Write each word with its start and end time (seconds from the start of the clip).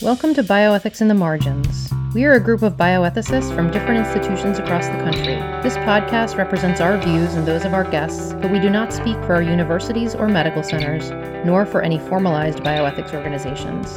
Welcome 0.00 0.32
to 0.34 0.44
Bioethics 0.44 1.00
in 1.00 1.08
the 1.08 1.14
Margins. 1.14 1.92
We 2.14 2.24
are 2.24 2.34
a 2.34 2.40
group 2.40 2.62
of 2.62 2.76
bioethicists 2.76 3.52
from 3.52 3.68
different 3.72 4.06
institutions 4.06 4.60
across 4.60 4.86
the 4.86 4.92
country. 4.98 5.34
This 5.60 5.76
podcast 5.78 6.36
represents 6.36 6.80
our 6.80 6.96
views 6.98 7.34
and 7.34 7.44
those 7.44 7.64
of 7.64 7.74
our 7.74 7.82
guests, 7.82 8.32
but 8.34 8.52
we 8.52 8.60
do 8.60 8.70
not 8.70 8.92
speak 8.92 9.16
for 9.24 9.34
our 9.34 9.42
universities 9.42 10.14
or 10.14 10.28
medical 10.28 10.62
centers, 10.62 11.10
nor 11.44 11.66
for 11.66 11.82
any 11.82 11.98
formalized 11.98 12.60
bioethics 12.60 13.12
organizations. 13.12 13.92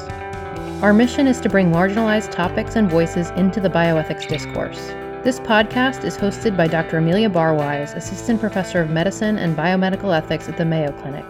Our 0.81 0.91
mission 0.91 1.27
is 1.27 1.39
to 1.41 1.49
bring 1.49 1.71
marginalized 1.71 2.31
topics 2.31 2.75
and 2.75 2.89
voices 2.89 3.29
into 3.31 3.59
the 3.59 3.69
bioethics 3.69 4.27
discourse. 4.27 4.87
This 5.23 5.39
podcast 5.39 6.03
is 6.03 6.17
hosted 6.17 6.57
by 6.57 6.65
Dr. 6.65 6.97
Amelia 6.97 7.29
Barwise, 7.29 7.95
Assistant 7.95 8.39
Professor 8.39 8.81
of 8.81 8.89
Medicine 8.89 9.37
and 9.37 9.55
Biomedical 9.55 10.17
Ethics 10.17 10.49
at 10.49 10.57
the 10.57 10.65
Mayo 10.65 10.91
Clinic 10.93 11.25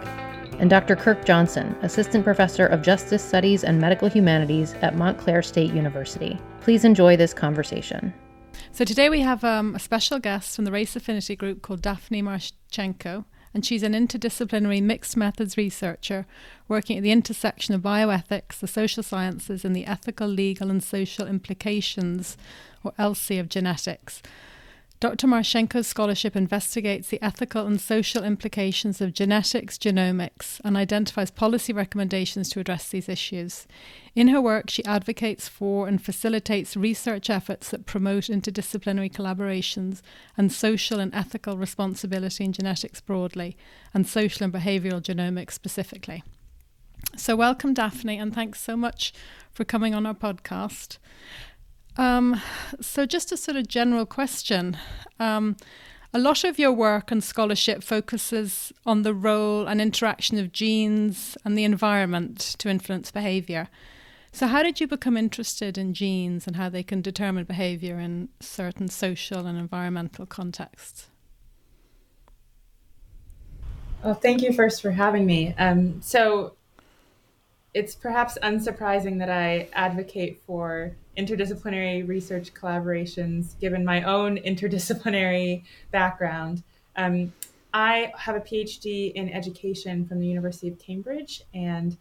and 0.62 0.70
Dr. 0.70 0.94
Kirk 0.94 1.24
Johnson, 1.24 1.74
Assistant 1.82 2.22
Professor 2.22 2.66
of 2.66 2.82
Justice 2.82 3.22
Studies 3.22 3.64
and 3.64 3.80
Medical 3.80 4.08
Humanities 4.08 4.74
at 4.74 4.94
Montclair 4.94 5.42
State 5.42 5.72
University. 5.74 6.38
Please 6.60 6.84
enjoy 6.84 7.16
this 7.16 7.34
conversation. 7.34 8.14
So, 8.70 8.84
today 8.84 9.10
we 9.10 9.20
have 9.20 9.42
um, 9.42 9.74
a 9.74 9.80
special 9.80 10.20
guest 10.20 10.54
from 10.54 10.64
the 10.64 10.70
Race 10.70 10.94
Affinity 10.94 11.34
Group 11.34 11.62
called 11.62 11.82
Daphne 11.82 12.22
Martschenko, 12.22 13.24
and 13.52 13.66
she's 13.66 13.82
an 13.82 13.92
interdisciplinary 13.92 14.80
mixed 14.80 15.16
methods 15.16 15.56
researcher 15.56 16.26
working 16.68 16.96
at 16.96 17.02
the 17.02 17.10
intersection 17.10 17.74
of 17.74 17.82
bioethics, 17.82 18.60
the 18.60 18.68
social 18.68 19.02
sciences, 19.02 19.64
and 19.64 19.74
the 19.74 19.86
ethical, 19.86 20.28
legal, 20.28 20.70
and 20.70 20.84
social 20.84 21.26
implications, 21.26 22.36
or 22.84 22.92
ELSI, 23.00 23.40
of 23.40 23.48
genetics. 23.48 24.22
Dr. 25.02 25.26
Martschenko's 25.26 25.88
scholarship 25.88 26.36
investigates 26.36 27.08
the 27.08 27.20
ethical 27.20 27.66
and 27.66 27.80
social 27.80 28.22
implications 28.22 29.00
of 29.00 29.12
genetics, 29.12 29.76
genomics, 29.76 30.60
and 30.62 30.76
identifies 30.76 31.28
policy 31.28 31.72
recommendations 31.72 32.48
to 32.50 32.60
address 32.60 32.88
these 32.88 33.08
issues. 33.08 33.66
In 34.14 34.28
her 34.28 34.40
work, 34.40 34.70
she 34.70 34.84
advocates 34.84 35.48
for 35.48 35.88
and 35.88 36.00
facilitates 36.00 36.76
research 36.76 37.30
efforts 37.30 37.70
that 37.70 37.84
promote 37.84 38.28
interdisciplinary 38.28 39.12
collaborations 39.12 40.02
and 40.36 40.52
social 40.52 41.00
and 41.00 41.12
ethical 41.12 41.56
responsibility 41.56 42.44
in 42.44 42.52
genetics 42.52 43.00
broadly, 43.00 43.56
and 43.92 44.06
social 44.06 44.44
and 44.44 44.52
behavioral 44.52 45.02
genomics 45.02 45.50
specifically. 45.50 46.22
So, 47.16 47.34
welcome, 47.34 47.74
Daphne, 47.74 48.18
and 48.18 48.32
thanks 48.32 48.60
so 48.60 48.76
much 48.76 49.12
for 49.52 49.64
coming 49.64 49.96
on 49.96 50.06
our 50.06 50.14
podcast. 50.14 50.98
Um, 51.96 52.40
so, 52.80 53.04
just 53.06 53.32
a 53.32 53.36
sort 53.36 53.56
of 53.56 53.68
general 53.68 54.06
question. 54.06 54.76
Um, 55.20 55.56
a 56.14 56.18
lot 56.18 56.44
of 56.44 56.58
your 56.58 56.72
work 56.72 57.10
and 57.10 57.24
scholarship 57.24 57.82
focuses 57.82 58.72
on 58.84 59.02
the 59.02 59.14
role 59.14 59.66
and 59.66 59.80
interaction 59.80 60.38
of 60.38 60.52
genes 60.52 61.36
and 61.44 61.56
the 61.56 61.64
environment 61.64 62.38
to 62.58 62.68
influence 62.68 63.10
behavior. 63.10 63.68
So, 64.30 64.46
how 64.46 64.62
did 64.62 64.80
you 64.80 64.86
become 64.86 65.16
interested 65.16 65.76
in 65.76 65.92
genes 65.92 66.46
and 66.46 66.56
how 66.56 66.68
they 66.68 66.82
can 66.82 67.02
determine 67.02 67.44
behavior 67.44 67.98
in 67.98 68.30
certain 68.40 68.88
social 68.88 69.46
and 69.46 69.58
environmental 69.58 70.24
contexts? 70.24 71.08
Well, 74.02 74.14
thank 74.14 74.42
you 74.42 74.52
first 74.52 74.82
for 74.82 74.90
having 74.90 75.26
me. 75.26 75.54
Um, 75.58 76.00
so, 76.00 76.54
it's 77.74 77.94
perhaps 77.94 78.38
unsurprising 78.42 79.18
that 79.18 79.30
I 79.30 79.68
advocate 79.72 80.42
for 80.46 80.94
interdisciplinary 81.16 82.06
research 82.06 82.54
collaborations 82.54 83.58
given 83.60 83.84
my 83.84 84.02
own 84.02 84.36
interdisciplinary 84.46 85.62
background. 85.90 86.62
Um, 86.96 87.32
I 87.74 88.12
have 88.16 88.36
a 88.36 88.40
PhD 88.40 89.12
in 89.12 89.30
education 89.30 90.06
from 90.06 90.20
the 90.20 90.26
University 90.26 90.68
of 90.68 90.78
Cambridge, 90.78 91.42
and 91.54 91.96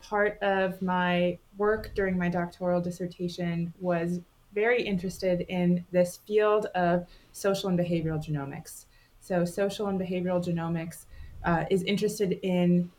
part 0.00 0.38
of 0.42 0.82
my 0.82 1.38
work 1.56 1.92
during 1.94 2.18
my 2.18 2.28
doctoral 2.28 2.80
dissertation 2.80 3.72
was 3.80 4.20
very 4.54 4.82
interested 4.82 5.40
in 5.48 5.84
this 5.90 6.18
field 6.26 6.66
of 6.74 7.06
social 7.32 7.70
and 7.70 7.78
behavioral 7.78 8.22
genomics. 8.24 8.84
So, 9.20 9.44
social 9.44 9.86
and 9.86 9.98
behavioral 9.98 10.44
genomics 10.44 11.06
uh, 11.44 11.64
is 11.70 11.82
interested 11.84 12.38
in 12.42 12.90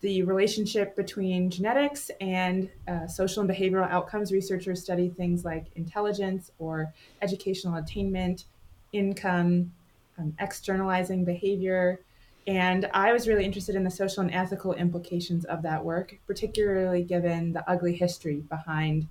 the 0.00 0.22
relationship 0.22 0.94
between 0.94 1.50
genetics 1.50 2.10
and 2.20 2.70
uh, 2.86 3.06
social 3.06 3.42
and 3.42 3.50
behavioral 3.50 3.90
outcomes. 3.90 4.32
Researchers 4.32 4.82
study 4.82 5.08
things 5.08 5.44
like 5.44 5.66
intelligence 5.74 6.52
or 6.58 6.92
educational 7.20 7.76
attainment, 7.76 8.44
income, 8.92 9.72
um, 10.18 10.34
externalizing 10.38 11.24
behavior. 11.24 12.00
And 12.46 12.88
I 12.94 13.12
was 13.12 13.28
really 13.28 13.44
interested 13.44 13.74
in 13.74 13.84
the 13.84 13.90
social 13.90 14.22
and 14.22 14.32
ethical 14.32 14.72
implications 14.72 15.44
of 15.44 15.62
that 15.62 15.84
work, 15.84 16.18
particularly 16.26 17.02
given 17.02 17.52
the 17.52 17.68
ugly 17.68 17.94
history 17.94 18.36
behind 18.48 19.08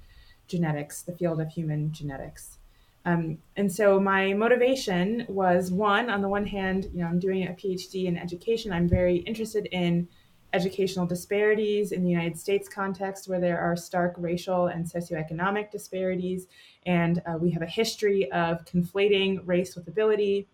genetics, 0.47 1.01
the 1.01 1.11
field 1.11 1.41
of 1.41 1.49
human 1.49 1.91
genetics. 1.91 2.57
Um, 3.05 3.37
and 3.55 3.71
so 3.71 3.99
my 3.99 4.33
motivation 4.33 5.25
was 5.29 5.71
one, 5.71 6.09
on 6.09 6.21
the 6.21 6.27
one 6.27 6.45
hand, 6.45 6.89
you 6.93 7.01
know, 7.01 7.07
I'm 7.07 7.19
doing 7.19 7.47
a 7.47 7.51
PhD 7.51 8.05
in 8.05 8.17
education. 8.17 8.73
I'm 8.73 8.89
very 8.89 9.17
interested 9.17 9.67
in 9.71 10.07
educational 10.53 11.05
disparities 11.05 11.91
in 11.91 12.03
the 12.03 12.09
United 12.09 12.37
States 12.37 12.69
context, 12.69 13.27
where 13.27 13.39
there 13.39 13.59
are 13.59 13.75
stark 13.75 14.15
racial 14.17 14.67
and 14.67 14.85
socioeconomic 14.85 15.71
disparities. 15.71 16.47
And 16.85 17.21
uh, 17.25 17.37
we 17.37 17.51
have 17.51 17.61
a 17.61 17.67
history 17.67 18.31
of 18.31 18.63
conflating 18.65 19.41
race 19.45 19.75
with 19.75 19.87
ability. 19.87 20.47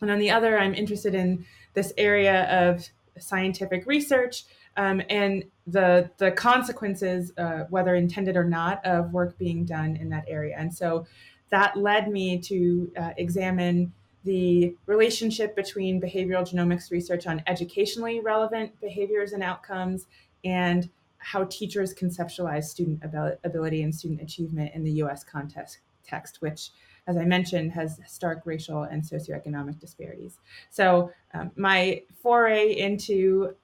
And 0.00 0.10
on 0.10 0.18
the 0.18 0.30
other, 0.30 0.58
I'm 0.58 0.74
interested 0.74 1.14
in 1.14 1.44
this 1.74 1.92
area 1.96 2.44
of 2.50 2.88
scientific 3.18 3.86
research 3.86 4.44
um, 4.76 5.02
and 5.10 5.44
the, 5.66 6.10
the 6.18 6.30
consequences, 6.32 7.32
uh, 7.36 7.64
whether 7.70 7.94
intended 7.94 8.36
or 8.36 8.44
not, 8.44 8.84
of 8.84 9.12
work 9.12 9.38
being 9.38 9.64
done 9.64 9.96
in 9.96 10.08
that 10.10 10.24
area. 10.26 10.56
And 10.58 10.72
so 10.72 11.06
that 11.50 11.76
led 11.76 12.08
me 12.08 12.38
to 12.38 12.90
uh, 12.96 13.10
examine 13.16 13.92
the 14.24 14.74
relationship 14.86 15.56
between 15.56 16.00
behavioral 16.00 16.46
genomics 16.46 16.90
research 16.90 17.26
on 17.26 17.42
educationally 17.46 18.20
relevant 18.20 18.78
behaviors 18.80 19.32
and 19.32 19.42
outcomes 19.42 20.06
and 20.44 20.90
how 21.18 21.44
teachers 21.44 21.94
conceptualize 21.94 22.64
student 22.64 23.02
ability 23.44 23.82
and 23.82 23.94
student 23.94 24.20
achievement 24.20 24.72
in 24.74 24.84
the 24.84 24.92
US 25.02 25.22
context, 25.24 25.78
text 26.04 26.40
which, 26.40 26.70
as 27.06 27.16
I 27.16 27.24
mentioned, 27.24 27.72
has 27.72 28.00
stark 28.06 28.42
racial 28.44 28.84
and 28.84 29.02
socioeconomic 29.02 29.78
disparities. 29.78 30.38
So, 30.70 31.10
um, 31.34 31.50
my 31.56 32.02
foray 32.22 32.76
into 32.76 33.54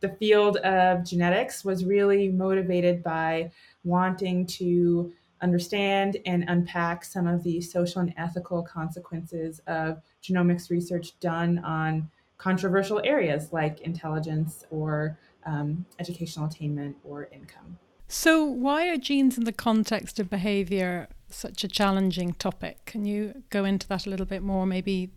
the 0.00 0.08
field 0.08 0.56
of 0.58 1.04
genetics 1.04 1.64
was 1.64 1.84
really 1.84 2.28
motivated 2.28 3.02
by 3.02 3.50
wanting 3.84 4.46
to 4.46 5.12
understand 5.42 6.16
and 6.26 6.44
unpack 6.48 7.04
some 7.04 7.26
of 7.26 7.42
the 7.42 7.60
social 7.60 8.00
and 8.00 8.12
ethical 8.16 8.62
consequences 8.62 9.60
of 9.66 10.00
genomics 10.22 10.70
research 10.70 11.18
done 11.20 11.58
on 11.60 12.10
controversial 12.38 13.00
areas 13.04 13.52
like 13.52 13.80
intelligence 13.82 14.64
or 14.70 15.18
um, 15.46 15.84
educational 15.98 16.46
attainment 16.46 16.96
or 17.04 17.28
income. 17.32 17.78
So, 18.08 18.44
why 18.44 18.88
are 18.88 18.96
genes 18.96 19.38
in 19.38 19.44
the 19.44 19.52
context 19.52 20.18
of 20.18 20.28
behavior 20.28 21.08
such 21.28 21.62
a 21.62 21.68
challenging 21.68 22.32
topic? 22.32 22.84
Can 22.84 23.04
you 23.04 23.44
go 23.50 23.64
into 23.64 23.86
that 23.88 24.06
a 24.06 24.10
little 24.10 24.26
bit 24.26 24.42
more, 24.42 24.66
maybe? 24.66 25.10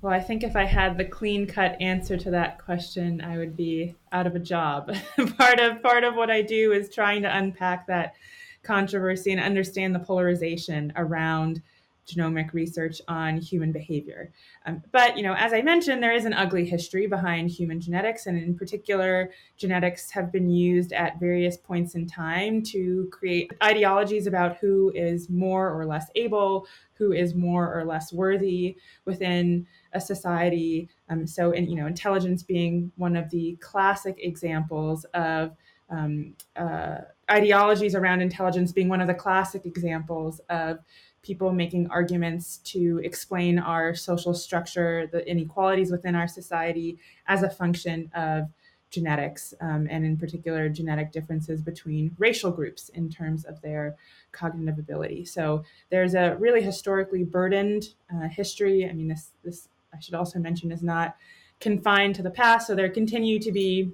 Well, 0.00 0.12
I 0.12 0.18
think 0.18 0.42
if 0.42 0.56
I 0.56 0.64
had 0.64 0.98
the 0.98 1.04
clean 1.04 1.46
cut 1.46 1.80
answer 1.80 2.16
to 2.16 2.30
that 2.32 2.58
question, 2.58 3.20
I 3.20 3.38
would 3.38 3.56
be 3.56 3.94
out 4.10 4.26
of 4.26 4.34
a 4.34 4.40
job. 4.40 4.92
part 5.38 5.60
of 5.60 5.80
part 5.80 6.02
of 6.02 6.16
what 6.16 6.28
I 6.28 6.42
do 6.42 6.72
is 6.72 6.92
trying 6.92 7.22
to 7.22 7.36
unpack 7.36 7.86
that 7.86 8.14
controversy 8.62 9.32
and 9.32 9.40
understand 9.40 9.94
the 9.94 10.00
polarization 10.00 10.92
around 10.96 11.62
genomic 12.06 12.52
research 12.52 13.00
on 13.06 13.36
human 13.36 13.70
behavior. 13.70 14.32
Um, 14.66 14.82
but, 14.90 15.16
you 15.16 15.22
know, 15.22 15.34
as 15.34 15.52
I 15.52 15.62
mentioned, 15.62 16.02
there 16.02 16.12
is 16.12 16.24
an 16.24 16.32
ugly 16.32 16.64
history 16.64 17.06
behind 17.06 17.48
human 17.48 17.80
genetics, 17.80 18.26
and 18.26 18.36
in 18.36 18.56
particular, 18.56 19.30
genetics 19.56 20.10
have 20.10 20.32
been 20.32 20.50
used 20.50 20.92
at 20.92 21.20
various 21.20 21.56
points 21.56 21.94
in 21.94 22.08
time 22.08 22.60
to 22.64 23.08
create 23.12 23.52
ideologies 23.62 24.26
about 24.26 24.56
who 24.56 24.90
is 24.94 25.30
more 25.30 25.70
or 25.70 25.86
less 25.86 26.10
able, 26.16 26.66
who 26.94 27.12
is 27.12 27.34
more 27.34 27.72
or 27.72 27.84
less 27.84 28.12
worthy 28.12 28.76
within 29.04 29.64
a 29.92 30.00
society. 30.00 30.88
Um, 31.08 31.26
so, 31.26 31.52
and 31.52 31.68
you 31.68 31.76
know, 31.76 31.86
intelligence 31.86 32.42
being 32.42 32.90
one 32.96 33.14
of 33.14 33.30
the 33.30 33.56
classic 33.60 34.16
examples 34.18 35.04
of 35.14 35.54
um, 35.88 36.34
uh, 36.56 36.98
ideologies 37.32 37.94
around 37.94 38.20
intelligence 38.20 38.72
being 38.72 38.88
one 38.88 39.00
of 39.00 39.08
the 39.08 39.14
classic 39.14 39.64
examples 39.64 40.40
of 40.50 40.78
people 41.22 41.52
making 41.52 41.88
arguments 41.88 42.58
to 42.58 43.00
explain 43.04 43.58
our 43.58 43.94
social 43.94 44.34
structure, 44.34 45.08
the 45.12 45.28
inequalities 45.28 45.90
within 45.90 46.14
our 46.14 46.28
society 46.28 46.98
as 47.26 47.42
a 47.42 47.50
function 47.50 48.10
of 48.14 48.48
genetics, 48.90 49.54
um, 49.60 49.86
and 49.90 50.04
in 50.04 50.16
particular, 50.16 50.68
genetic 50.68 51.12
differences 51.12 51.62
between 51.62 52.14
racial 52.18 52.50
groups 52.50 52.90
in 52.90 53.08
terms 53.08 53.44
of 53.44 53.60
their 53.62 53.96
cognitive 54.32 54.78
ability. 54.78 55.24
So 55.24 55.64
there's 55.90 56.14
a 56.14 56.36
really 56.38 56.60
historically 56.60 57.24
burdened 57.24 57.84
uh, 58.14 58.28
history. 58.28 58.88
I 58.88 58.92
mean, 58.92 59.08
this, 59.08 59.30
this 59.42 59.68
I 59.94 60.00
should 60.00 60.14
also 60.14 60.38
mention 60.38 60.70
is 60.70 60.82
not 60.82 61.16
confined 61.60 62.14
to 62.16 62.22
the 62.22 62.30
past. 62.30 62.66
So 62.66 62.74
there 62.74 62.90
continue 62.90 63.38
to 63.38 63.52
be 63.52 63.92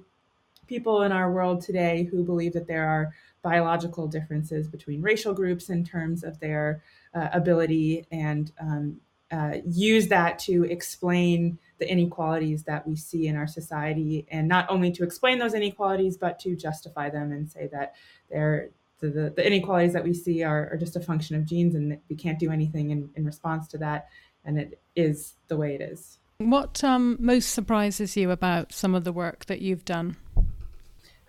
people 0.67 1.01
in 1.03 1.11
our 1.11 1.31
world 1.31 1.61
today 1.61 2.07
who 2.11 2.23
believe 2.23 2.53
that 2.53 2.67
there 2.67 2.87
are 2.87 3.13
biological 3.41 4.07
differences 4.07 4.67
between 4.67 5.01
racial 5.01 5.33
groups 5.33 5.69
in 5.69 5.83
terms 5.83 6.23
of 6.23 6.39
their 6.39 6.83
uh, 7.13 7.29
ability 7.33 8.05
and 8.11 8.51
um, 8.59 8.97
uh, 9.31 9.57
use 9.65 10.07
that 10.07 10.39
to 10.39 10.63
explain 10.65 11.59
the 11.77 11.89
inequalities 11.89 12.63
that 12.63 12.87
we 12.87 12.95
see 12.95 13.27
in 13.27 13.35
our 13.35 13.47
society, 13.47 14.25
and 14.31 14.47
not 14.47 14.65
only 14.69 14.91
to 14.91 15.03
explain 15.03 15.37
those 15.37 15.53
inequalities, 15.53 16.17
but 16.17 16.39
to 16.39 16.55
justify 16.55 17.09
them 17.09 17.31
and 17.31 17.49
say 17.49 17.67
that 17.67 17.95
they're 18.29 18.69
the, 18.99 19.31
the, 19.33 19.45
inequalities 19.45 19.93
that 19.93 20.03
we 20.03 20.13
see 20.13 20.43
are, 20.43 20.69
are, 20.73 20.77
just 20.77 20.95
a 20.97 20.99
function 20.99 21.35
of 21.35 21.45
genes 21.45 21.73
and 21.73 21.97
we 22.09 22.17
can't 22.17 22.37
do 22.37 22.51
anything 22.51 22.89
in, 22.89 23.09
in 23.15 23.23
response 23.23 23.65
to 23.69 23.77
that. 23.77 24.09
And 24.43 24.59
it 24.59 24.79
is 24.93 25.35
the 25.47 25.55
way 25.55 25.73
it 25.73 25.79
is. 25.79 26.19
What 26.39 26.83
um, 26.83 27.17
most 27.19 27.49
surprises 27.49 28.15
you 28.15 28.31
about 28.31 28.73
some 28.73 28.95
of 28.95 29.03
the 29.03 29.11
work 29.11 29.45
that 29.45 29.61
you've 29.61 29.85
done? 29.85 30.17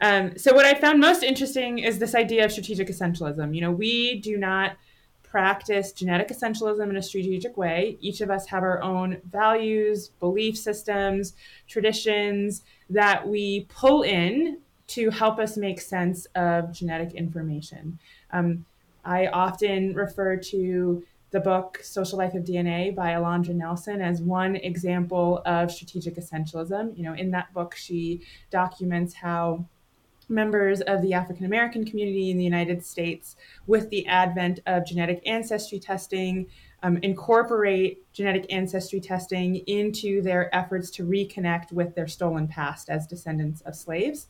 Um, 0.01 0.37
so, 0.39 0.55
what 0.55 0.65
I 0.65 0.75
found 0.75 1.01
most 1.01 1.23
interesting 1.23 1.79
is 1.79 1.99
this 1.99 2.15
idea 2.15 2.45
of 2.45 2.53
strategic 2.53 2.89
essentialism. 2.89 3.55
You 3.55 3.61
know, 3.61 3.71
we 3.71 4.21
do 4.21 4.37
not 4.37 4.77
practice 5.23 5.93
genetic 5.93 6.29
essentialism 6.29 6.89
in 6.89 6.97
a 6.97 7.03
strategic 7.03 7.57
way. 7.57 7.97
Each 8.01 8.21
of 8.21 8.31
us 8.31 8.47
have 8.47 8.63
our 8.63 8.83
own 8.83 9.19
values, 9.31 10.09
belief 10.19 10.59
systems, 10.59 11.35
traditions 11.69 12.63
that 12.89 13.29
we 13.29 13.67
pull 13.69 14.03
in 14.03 14.59
to 14.89 15.11
help 15.11 15.39
us 15.39 15.57
make 15.57 15.81
sense 15.81 16.27
of 16.35 16.73
genetic 16.73 17.15
information. 17.15 17.99
Um, 18.33 18.65
I 19.05 19.29
often 19.29 19.95
refer 19.95 20.37
to 20.37 21.05
the 21.31 21.39
book 21.39 21.79
Social 21.81 22.19
Life 22.19 22.35
of 22.35 22.43
DNA 22.43 22.93
by 22.93 23.11
Alondra 23.11 23.55
Nelson 23.55 24.01
as 24.01 24.21
one 24.21 24.57
example 24.57 25.43
of 25.47 25.71
strategic 25.71 26.17
essentialism. 26.17 26.97
You 26.97 27.05
know, 27.05 27.15
in 27.15 27.31
that 27.31 27.53
book, 27.55 27.77
she 27.77 28.23
documents 28.51 29.15
how 29.15 29.65
members 30.31 30.81
of 30.83 31.03
the 31.03 31.13
African 31.13 31.45
American 31.45 31.85
community 31.85 32.31
in 32.31 32.39
the 32.39 32.45
United 32.45 32.85
States, 32.85 33.37
with 33.67 33.91
the 33.91 34.07
advent 34.07 34.61
of 34.67 34.87
genetic 34.87 35.23
ancestry 35.27 35.79
testing, 35.79 36.47
um, 36.83 36.97
incorporate 36.99 38.11
genetic 38.13 38.47
ancestry 38.51 39.01
testing 39.01 39.57
into 39.67 40.23
their 40.23 40.55
efforts 40.55 40.91
to 40.91 41.05
reconnect 41.05 41.73
with 41.73 41.95
their 41.95 42.09
stolen 42.09 42.49
past 42.49 42.89
as 42.89 43.07
descendants 43.07 43.61
of 43.63 43.75
slaves, 43.75 44.29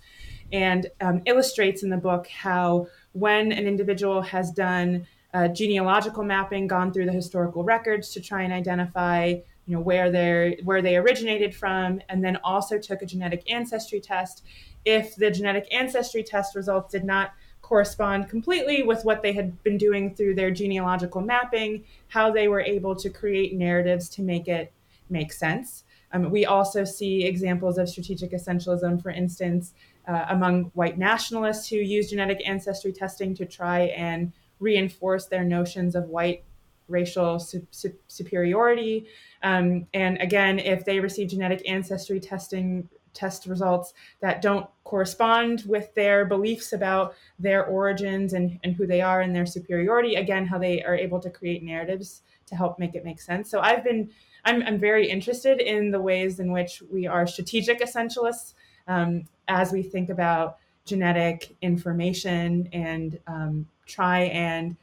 and 0.53 0.87
um, 1.01 1.23
illustrates 1.27 1.83
in 1.83 1.91
the 1.91 1.97
book 1.97 2.27
how 2.29 2.87
when 3.13 3.53
an 3.53 3.67
individual 3.67 4.23
has 4.23 4.51
done 4.51 5.07
uh, 5.33 5.49
genealogical 5.49 6.25
mapping, 6.25 6.67
gone 6.67 6.93
through 6.93 7.07
the 7.07 7.13
historical 7.13 7.63
records 7.63 8.11
to 8.11 8.21
try 8.21 8.43
and 8.43 8.53
identify 8.53 9.35
you 9.71 9.77
know 9.77 9.83
where 9.83 10.11
they 10.11 10.59
where 10.65 10.83
they 10.83 10.97
originated 10.97 11.55
from 11.55 12.01
and 12.09 12.25
then 12.25 12.37
also 12.43 12.77
took 12.77 13.03
a 13.03 13.07
genetic 13.07 13.49
ancestry 13.49 14.01
test 14.01 14.43
if 14.85 15.15
the 15.15 15.31
genetic 15.31 15.69
ancestry 15.73 16.25
test 16.25 16.57
results 16.57 16.91
did 16.91 17.05
not 17.05 17.31
correspond 17.63 18.29
completely 18.29 18.83
with 18.83 19.05
what 19.05 19.23
they 19.23 19.33
had 19.33 19.63
been 19.63 19.79
doing 19.79 20.13
through 20.13 20.35
their 20.35 20.51
genealogical 20.51 21.21
mapping, 21.21 21.85
how 22.09 22.33
they 22.33 22.49
were 22.49 22.61
able 22.61 22.97
to 22.97 23.09
create 23.09 23.55
narratives 23.55 24.09
to 24.09 24.23
make 24.23 24.49
it 24.49 24.73
make 25.09 25.33
sense. 25.33 25.85
Um, 26.13 26.31
we 26.31 26.47
also 26.47 26.83
see 26.83 27.25
examples 27.25 27.79
of 27.79 27.89
strategic 27.89 28.33
essentialism, 28.33 29.01
for 29.01 29.11
instance, 29.11 29.75
uh, 30.09 30.25
among 30.31 30.65
white 30.75 30.99
nationalists 30.99 31.69
who 31.69 31.77
use 31.77 32.11
genetic 32.11 32.39
ancestry 32.45 32.93
testing 32.93 33.37
to 33.37 33.47
try 33.47 33.83
and 33.83 34.33
reinforce 34.59 35.27
their 35.27 35.45
notions 35.45 35.95
of 35.95 36.09
white 36.09 36.43
racial 36.91 37.39
su- 37.39 37.67
su- 37.71 37.95
superiority. 38.09 39.07
Um, 39.43 39.87
and 39.95 40.21
again, 40.21 40.59
if 40.59 40.85
they 40.85 41.01
receive 41.01 41.29
genetic 41.29 41.63
ancestry 41.69 42.21
testing 42.21 42.89
test 43.13 43.47
results 43.47 43.93
that 44.21 44.41
don't 44.41 44.69
correspond 44.85 45.65
with 45.67 45.93
their 45.95 46.25
beliefs 46.25 46.73
about 46.73 47.15
their 47.39 47.65
origins 47.67 48.33
and, 48.33 48.59
and 48.63 48.75
who 48.77 48.87
they 48.87 49.01
are 49.01 49.21
and 49.21 49.35
their 49.35 49.47
superiority 49.47 50.15
again 50.15 50.47
how 50.47 50.59
they 50.59 50.83
are 50.83 50.95
able 50.95 51.19
to 51.19 51.31
create 51.31 51.63
narratives 51.63 52.23
to 52.47 52.55
help 52.55 52.79
make 52.79 52.95
it 52.95 53.05
make 53.05 53.21
sense 53.21 53.51
so 53.51 53.61
i've 53.61 53.83
been 53.83 54.09
i'm, 54.45 54.63
I'm 54.63 54.79
very 54.79 55.09
interested 55.09 55.61
in 55.61 55.91
the 55.91 56.01
ways 56.01 56.39
in 56.39 56.53
which 56.53 56.83
we 56.91 57.07
are 57.07 57.27
strategic 57.27 57.81
essentialists 57.81 58.55
um, 58.87 59.25
as 59.49 59.73
we 59.73 59.83
think 59.83 60.11
about 60.11 60.59
genetic 60.85 61.57
information 61.63 62.69
and 62.73 63.19
um, 63.27 63.67
try 63.87 64.23
and 64.23 64.77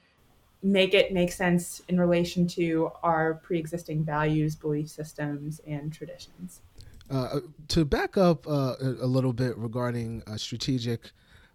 make 0.64 0.94
it 0.94 1.14
make 1.14 1.32
sense 1.32 1.82
in 1.88 2.00
relation 2.00 2.48
to 2.48 2.92
our 3.04 3.36
pre-existing 3.36 4.04
values 4.04 4.56
belief 4.56 4.90
systems 4.90 5.62
and 5.68 5.94
traditions 5.94 6.62
uh, 7.10 7.40
to 7.70 7.86
back 7.86 8.18
up 8.18 8.48
uh, 8.48 8.76
a 8.80 9.08
little 9.08 9.34
bit 9.34 9.58
regarding 9.58 10.24
uh, 10.28 10.36
strategic 10.38 11.12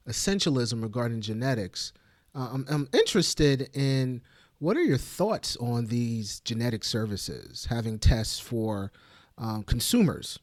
essentialism 0.08 0.82
regarding 0.82 1.20
genetics, 1.20 1.92
uh, 2.34 2.48
I'm, 2.52 2.66
I'm, 2.68 2.88
interested 2.94 3.68
in 3.74 4.22
what 4.58 4.76
are 4.76 4.82
your 4.82 4.96
thoughts 4.96 5.56
on 5.58 5.86
these 5.86 6.40
genetic 6.40 6.84
services 6.84 7.66
having 7.68 7.98
tests 7.98 8.40
for 8.40 8.90
um, 9.36 9.62
consumers 9.64 10.38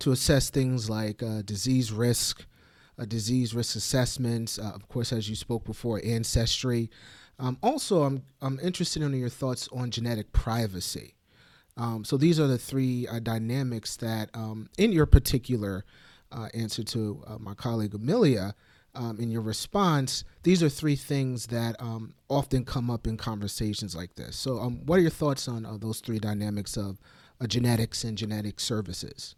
to 0.00 0.12
assess 0.12 0.50
things 0.50 0.90
like 0.90 1.22
uh, 1.22 1.42
disease 1.42 1.90
risk, 1.90 2.44
disease 3.08 3.54
risk 3.54 3.76
assessments, 3.76 4.58
of 4.58 4.86
course, 4.88 5.12
as 5.12 5.28
you 5.30 5.36
spoke 5.36 5.64
before, 5.64 6.02
ancestry. 6.04 6.90
Um, 7.40 7.56
also, 7.62 8.02
I'm, 8.02 8.22
I'm 8.42 8.60
interested 8.60 9.02
in 9.02 9.18
your 9.18 9.30
thoughts 9.30 9.68
on 9.72 9.90
genetic 9.90 10.32
privacy. 10.32 11.14
Um, 11.76 12.04
so 12.04 12.18
these 12.18 12.38
are 12.38 12.46
the 12.46 12.58
three 12.58 13.08
uh, 13.08 13.18
dynamics 13.18 13.96
that, 13.96 14.28
um, 14.34 14.68
in 14.76 14.92
your 14.92 15.06
particular 15.06 15.84
uh, 16.30 16.48
answer 16.52 16.84
to 16.84 17.24
uh, 17.26 17.38
my 17.38 17.54
colleague 17.54 17.94
Amelia, 17.94 18.54
um, 18.94 19.18
in 19.18 19.30
your 19.30 19.40
response, 19.40 20.24
these 20.42 20.62
are 20.62 20.68
three 20.68 20.96
things 20.96 21.46
that 21.46 21.80
um, 21.80 22.12
often 22.28 22.64
come 22.64 22.90
up 22.90 23.06
in 23.06 23.16
conversations 23.16 23.96
like 23.96 24.16
this. 24.16 24.36
So, 24.36 24.58
um, 24.58 24.84
what 24.84 24.98
are 24.98 25.02
your 25.02 25.10
thoughts 25.10 25.48
on 25.48 25.64
uh, 25.64 25.76
those 25.78 26.00
three 26.00 26.18
dynamics 26.18 26.76
of 26.76 27.00
uh, 27.40 27.46
genetics 27.46 28.04
and 28.04 28.18
genetic 28.18 28.60
services? 28.60 29.36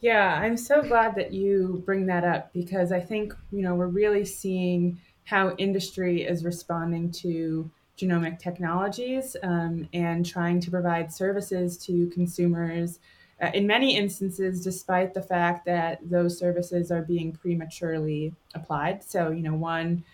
Yeah, 0.00 0.38
I'm 0.38 0.58
so 0.58 0.82
glad 0.82 1.14
that 1.16 1.32
you 1.32 1.82
bring 1.86 2.06
that 2.06 2.24
up 2.24 2.52
because 2.52 2.92
I 2.92 3.00
think 3.00 3.34
you 3.50 3.62
know 3.62 3.74
we're 3.74 3.86
really 3.86 4.26
seeing 4.26 4.98
how 5.26 5.54
industry 5.56 6.22
is 6.22 6.44
responding 6.44 7.10
to 7.10 7.68
genomic 7.98 8.38
technologies 8.38 9.36
um, 9.42 9.88
and 9.92 10.24
trying 10.24 10.60
to 10.60 10.70
provide 10.70 11.12
services 11.12 11.76
to 11.78 12.08
consumers. 12.10 13.00
Uh, 13.42 13.50
in 13.52 13.66
many 13.66 13.96
instances, 13.96 14.62
despite 14.62 15.12
the 15.12 15.20
fact 15.20 15.66
that 15.66 15.98
those 16.08 16.38
services 16.38 16.90
are 16.90 17.02
being 17.02 17.32
prematurely 17.32 18.32
applied. 18.54 19.02
So, 19.02 19.30
you 19.30 19.42
know, 19.42 19.54
one 19.54 20.04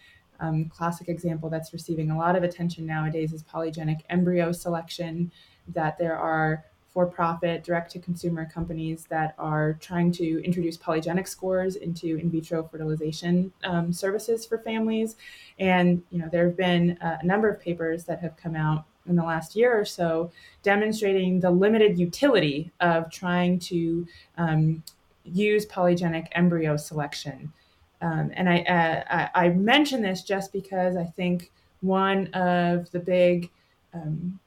um, 0.40 0.64
classic 0.70 1.08
example 1.08 1.48
that's 1.50 1.72
receiving 1.72 2.10
a 2.10 2.18
lot 2.18 2.34
of 2.34 2.42
attention 2.42 2.86
nowadays 2.86 3.32
is 3.32 3.42
polygenic 3.42 4.00
embryo 4.10 4.50
selection, 4.50 5.30
that 5.68 5.98
there 5.98 6.16
are 6.16 6.64
for 6.92 7.06
profit, 7.06 7.64
direct 7.64 7.90
to 7.92 7.98
consumer 7.98 8.44
companies 8.44 9.06
that 9.08 9.34
are 9.38 9.74
trying 9.80 10.12
to 10.12 10.44
introduce 10.44 10.76
polygenic 10.76 11.26
scores 11.26 11.76
into 11.76 12.16
in 12.16 12.30
vitro 12.30 12.62
fertilization 12.62 13.52
um, 13.64 13.92
services 13.92 14.44
for 14.44 14.58
families. 14.58 15.16
And 15.58 16.02
you 16.10 16.18
know, 16.18 16.28
there 16.30 16.46
have 16.46 16.56
been 16.56 16.98
a 17.00 17.24
number 17.24 17.48
of 17.48 17.60
papers 17.60 18.04
that 18.04 18.20
have 18.20 18.36
come 18.36 18.56
out 18.56 18.84
in 19.08 19.16
the 19.16 19.24
last 19.24 19.56
year 19.56 19.78
or 19.78 19.84
so 19.84 20.30
demonstrating 20.62 21.40
the 21.40 21.50
limited 21.50 21.98
utility 21.98 22.70
of 22.80 23.10
trying 23.10 23.58
to 23.58 24.06
um, 24.38 24.82
use 25.24 25.66
polygenic 25.66 26.28
embryo 26.32 26.76
selection. 26.76 27.52
Um, 28.00 28.32
and 28.34 28.48
I, 28.48 28.58
uh, 28.60 29.28
I, 29.34 29.46
I 29.46 29.48
mention 29.50 30.02
this 30.02 30.22
just 30.22 30.52
because 30.52 30.96
I 30.96 31.04
think 31.04 31.50
one 31.80 32.26
of 32.34 32.90
the 32.90 32.98
big 32.98 33.50
um, 33.94 34.38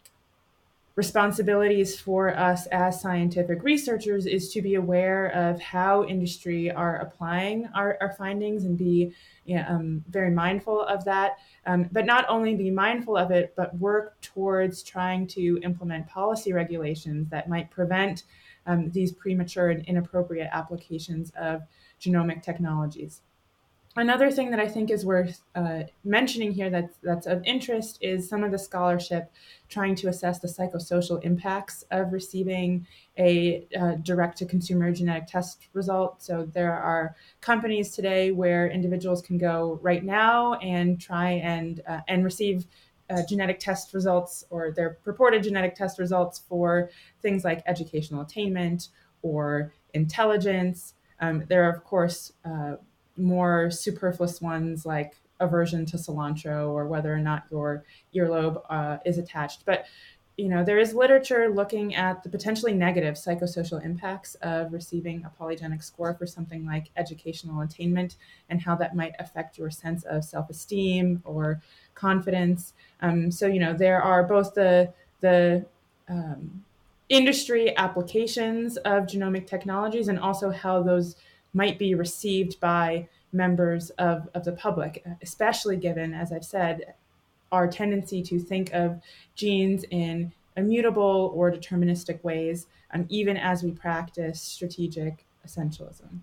responsibilities 0.95 1.99
for 1.99 2.35
us 2.37 2.67
as 2.67 3.01
scientific 3.01 3.63
researchers 3.63 4.25
is 4.25 4.51
to 4.53 4.61
be 4.61 4.75
aware 4.75 5.27
of 5.27 5.59
how 5.59 6.05
industry 6.05 6.71
are 6.71 6.97
applying 6.97 7.67
our, 7.75 7.97
our 7.99 8.13
findings 8.13 8.63
and 8.63 8.77
be 8.77 9.13
you 9.43 9.57
know, 9.57 9.65
um, 9.67 10.03
very 10.09 10.31
mindful 10.31 10.81
of 10.83 11.03
that. 11.03 11.37
Um, 11.65 11.89
but 11.91 12.05
not 12.05 12.25
only 12.29 12.55
be 12.55 12.71
mindful 12.71 13.17
of 13.17 13.29
it, 13.31 13.53
but 13.57 13.75
work 13.77 14.19
towards 14.21 14.83
trying 14.83 15.27
to 15.27 15.59
implement 15.63 16.07
policy 16.07 16.53
regulations 16.53 17.29
that 17.29 17.49
might 17.49 17.69
prevent 17.69 18.23
um, 18.65 18.89
these 18.91 19.11
premature 19.11 19.69
and 19.69 19.85
inappropriate 19.85 20.49
applications 20.51 21.31
of 21.37 21.63
genomic 21.99 22.41
technologies. 22.41 23.21
Another 23.97 24.29
thing 24.29 24.51
that 24.51 24.59
I 24.59 24.67
think 24.67 24.91
is 24.91 25.05
worth 25.05 25.41
uh, 25.55 25.83
mentioning 26.03 26.51
here 26.51 26.69
that's, 26.69 26.97
that's 27.01 27.27
of 27.27 27.41
interest 27.45 27.97
is 28.01 28.27
some 28.27 28.43
of 28.43 28.51
the 28.51 28.59
scholarship 28.59 29.31
trying 29.69 29.95
to 29.95 30.09
assess 30.09 30.39
the 30.39 30.49
psychosocial 30.49 31.23
impacts 31.23 31.85
of 31.91 32.11
receiving 32.11 32.85
a 33.17 33.65
uh, 33.79 33.93
direct 34.03 34.37
to 34.39 34.45
consumer 34.45 34.91
genetic 34.91 35.27
test 35.27 35.69
result. 35.71 36.21
So 36.21 36.45
there 36.53 36.73
are 36.73 37.15
companies 37.39 37.91
today 37.91 38.31
where 38.31 38.67
individuals 38.67 39.21
can 39.21 39.37
go 39.37 39.79
right 39.81 40.03
now 40.03 40.55
and 40.55 40.99
try 40.99 41.29
and, 41.31 41.81
uh, 41.87 42.01
and 42.09 42.25
receive 42.25 42.65
uh, 43.09 43.21
genetic 43.29 43.59
test 43.59 43.93
results 43.93 44.43
or 44.49 44.71
their 44.71 44.97
purported 45.05 45.43
genetic 45.43 45.73
test 45.73 45.99
results 45.99 46.39
for 46.49 46.89
things 47.21 47.45
like 47.45 47.63
educational 47.65 48.21
attainment 48.21 48.89
or 49.21 49.71
intelligence 49.93 50.95
Um, 51.21 51.45
there 51.47 51.63
are, 51.63 51.73
of 51.73 51.83
course, 51.83 52.33
uh, 52.43 52.75
more 53.17 53.71
superfluous 53.71 54.41
ones 54.41 54.85
like 54.85 55.15
aversion 55.39 55.85
to 55.85 55.97
cilantro 55.97 56.69
or 56.69 56.87
whether 56.87 57.13
or 57.13 57.19
not 57.19 57.43
your 57.51 57.83
earlobe 58.15 58.61
uh, 58.69 58.97
is 59.05 59.17
attached. 59.17 59.65
But 59.65 59.85
you 60.37 60.49
know, 60.49 60.65
there 60.65 60.79
is 60.79 60.93
literature 60.93 61.49
looking 61.49 61.95
at 61.95 62.21
the 62.23 62.29
potentially 62.29 62.73
negative 62.73 63.15
psychosocial 63.15 63.83
impacts 63.83 64.35
of 64.35 64.73
receiving 64.73 65.23
a 65.23 65.41
polygenic 65.41 65.81
score 65.81 66.13
for 66.13 66.27
something 66.27 66.65
like 66.65 66.89
educational 66.97 67.61
attainment 67.61 68.17
and 68.49 68.61
how 68.61 68.75
that 68.75 68.95
might 68.95 69.13
affect 69.17 69.57
your 69.57 69.71
sense 69.71 70.03
of 70.03 70.25
self-esteem 70.25 71.21
or 71.23 71.61
confidence. 71.93 72.73
Um, 73.01 73.31
so, 73.31 73.47
you 73.47 73.59
know, 73.59 73.73
there 73.73 74.01
are 74.01 74.23
both 74.23 74.53
the 74.53 74.91
the 75.21 75.65
um, 76.09 76.65
industry 77.07 77.75
applications 77.77 78.75
of 78.77 79.05
genomic 79.05 79.47
technologies 79.47 80.09
and 80.09 80.19
also 80.19 80.51
how 80.51 80.83
those 80.83 81.15
might 81.55 81.79
be 81.79 81.95
received 81.95 82.59
by 82.59 83.07
members 83.31 83.89
of, 83.91 84.29
of 84.35 84.43
the 84.43 84.51
public, 84.51 85.03
especially 85.21 85.77
given, 85.77 86.13
as 86.13 86.31
I've 86.31 86.45
said, 86.45 86.93
our 87.51 87.67
tendency 87.67 88.21
to 88.23 88.39
think 88.39 88.73
of 88.73 89.01
genes 89.35 89.85
in 89.89 90.31
immutable 90.57 91.31
or 91.33 91.51
deterministic 91.51 92.23
ways, 92.23 92.67
um, 92.93 93.05
even 93.09 93.37
as 93.37 93.63
we 93.63 93.71
practice 93.71 94.41
strategic 94.41 95.25
essentialism. 95.47 96.19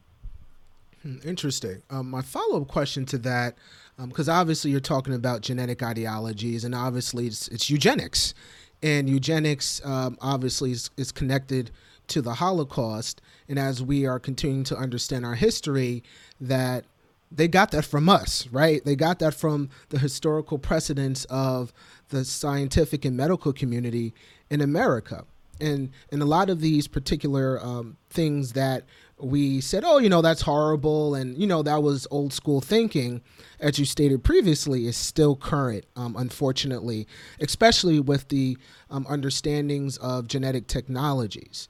Hmm, 1.02 1.16
interesting. 1.24 1.82
Um, 1.90 2.10
my 2.10 2.22
follow 2.22 2.60
up 2.62 2.68
question 2.68 3.04
to 3.06 3.18
that, 3.18 3.56
because 3.98 4.28
um, 4.28 4.36
obviously 4.36 4.70
you're 4.70 4.80
talking 4.80 5.14
about 5.14 5.40
genetic 5.40 5.82
ideologies, 5.82 6.64
and 6.64 6.74
obviously 6.74 7.26
it's, 7.26 7.48
it's 7.48 7.70
eugenics. 7.70 8.34
And 8.82 9.08
eugenics 9.08 9.84
um, 9.84 10.18
obviously 10.20 10.72
is, 10.72 10.90
is 10.96 11.12
connected 11.12 11.70
to 12.08 12.22
the 12.22 12.34
Holocaust. 12.34 13.20
And 13.48 13.58
as 13.58 13.82
we 13.82 14.06
are 14.06 14.18
continuing 14.18 14.64
to 14.64 14.76
understand 14.76 15.24
our 15.24 15.34
history, 15.34 16.02
that 16.40 16.84
they 17.30 17.48
got 17.48 17.70
that 17.70 17.84
from 17.84 18.08
us, 18.08 18.46
right? 18.48 18.84
They 18.84 18.96
got 18.96 19.18
that 19.20 19.34
from 19.34 19.70
the 19.88 19.98
historical 19.98 20.58
precedents 20.58 21.24
of 21.26 21.72
the 22.10 22.24
scientific 22.24 23.04
and 23.04 23.16
medical 23.16 23.52
community 23.52 24.12
in 24.50 24.60
America. 24.60 25.24
And, 25.60 25.90
and 26.10 26.22
a 26.22 26.26
lot 26.26 26.50
of 26.50 26.60
these 26.60 26.88
particular 26.88 27.58
um, 27.64 27.96
things 28.10 28.52
that 28.52 28.84
we 29.22 29.60
said, 29.60 29.84
oh, 29.86 29.98
you 29.98 30.08
know, 30.08 30.20
that's 30.20 30.42
horrible, 30.42 31.14
and 31.14 31.38
you 31.38 31.46
know, 31.46 31.62
that 31.62 31.82
was 31.82 32.08
old 32.10 32.32
school 32.32 32.60
thinking, 32.60 33.22
as 33.60 33.78
you 33.78 33.84
stated 33.84 34.24
previously, 34.24 34.86
is 34.86 34.96
still 34.96 35.36
current, 35.36 35.84
um, 35.94 36.16
unfortunately, 36.18 37.06
especially 37.40 38.00
with 38.00 38.28
the 38.28 38.58
um, 38.90 39.06
understandings 39.08 39.96
of 39.98 40.26
genetic 40.26 40.66
technologies. 40.66 41.68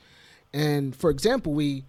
And 0.53 0.95
for 0.95 1.11
example, 1.11 1.53
we 1.53 1.85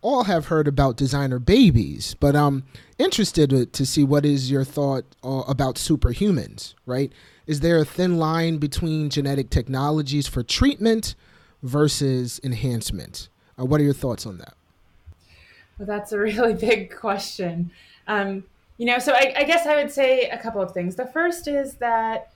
all 0.00 0.24
have 0.24 0.46
heard 0.46 0.68
about 0.68 0.96
designer 0.96 1.38
babies, 1.38 2.14
but 2.20 2.36
I'm 2.36 2.64
interested 2.98 3.72
to, 3.72 3.86
see 3.86 4.04
what 4.04 4.24
is 4.24 4.50
your 4.50 4.64
thought 4.64 5.04
uh, 5.24 5.42
about 5.48 5.76
superhumans, 5.76 6.74
right? 6.86 7.12
Is 7.46 7.60
there 7.60 7.78
a 7.78 7.84
thin 7.84 8.18
line 8.18 8.58
between 8.58 9.10
genetic 9.10 9.50
technologies 9.50 10.28
for 10.28 10.42
treatment 10.42 11.14
versus 11.62 12.40
enhancement? 12.44 13.28
Uh, 13.58 13.64
what 13.64 13.80
are 13.80 13.84
your 13.84 13.94
thoughts 13.94 14.26
on 14.26 14.38
that? 14.38 14.54
Well, 15.78 15.86
that's 15.86 16.12
a 16.12 16.18
really 16.18 16.54
big 16.68 16.94
question. 16.94 17.70
Um, 18.06 18.44
you 18.76 18.86
know, 18.86 18.98
so 18.98 19.12
I, 19.12 19.34
I, 19.36 19.44
guess 19.44 19.66
I 19.66 19.74
would 19.74 19.90
say 19.90 20.28
a 20.28 20.38
couple 20.38 20.62
of 20.62 20.72
things. 20.72 20.94
The 20.94 21.06
first 21.06 21.48
is 21.48 21.74
that 21.74 22.32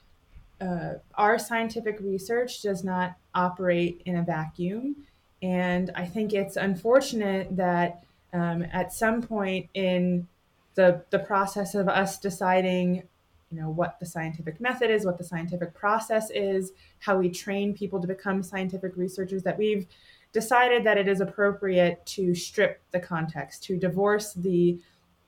uh, 0.61 0.95
our 1.15 1.39
scientific 1.39 1.99
research 2.01 2.63
does 2.63 2.83
not 2.83 3.15
operate 3.35 4.03
in 4.05 4.17
a 4.17 4.23
vacuum. 4.23 4.97
And 5.43 5.91
I 5.97 6.07
think 6.07 6.33
it's 6.33 6.57
unfortunate 6.57 7.57
that 7.57 8.05
um, 8.33 8.65
at 8.73 8.93
some 8.93 9.21
point 9.21 9.69
in 9.75 10.29
the, 10.75 11.03
the 11.11 11.19
process 11.19 11.75
of 11.75 11.89
us 11.89 12.19
deciding, 12.19 13.03
you 13.51 13.61
know, 13.61 13.69
what 13.69 13.99
the 13.99 14.07
scientific 14.07 14.61
method 14.61 14.91
is, 14.91 15.05
what 15.05 15.19
the 15.19 15.25
scientific 15.25 15.75
process 15.75 16.31
is, 16.31 16.73
how 17.01 17.19
we 17.19 17.29
train 17.29 17.75
people 17.75 18.01
to 18.01 18.07
become 18.07 18.43
scientific 18.43 18.97
researchers, 18.97 19.43
that 19.43 19.59
we've 19.59 19.87
decided 20.33 20.85
that 20.85 20.97
it 20.97 21.09
is 21.09 21.21
appropriate 21.21 22.07
to 22.07 22.35
strip 22.35 22.81
the 22.93 23.01
context, 23.01 23.65
to 23.65 23.77
divorce 23.77 24.33
the 24.33 24.81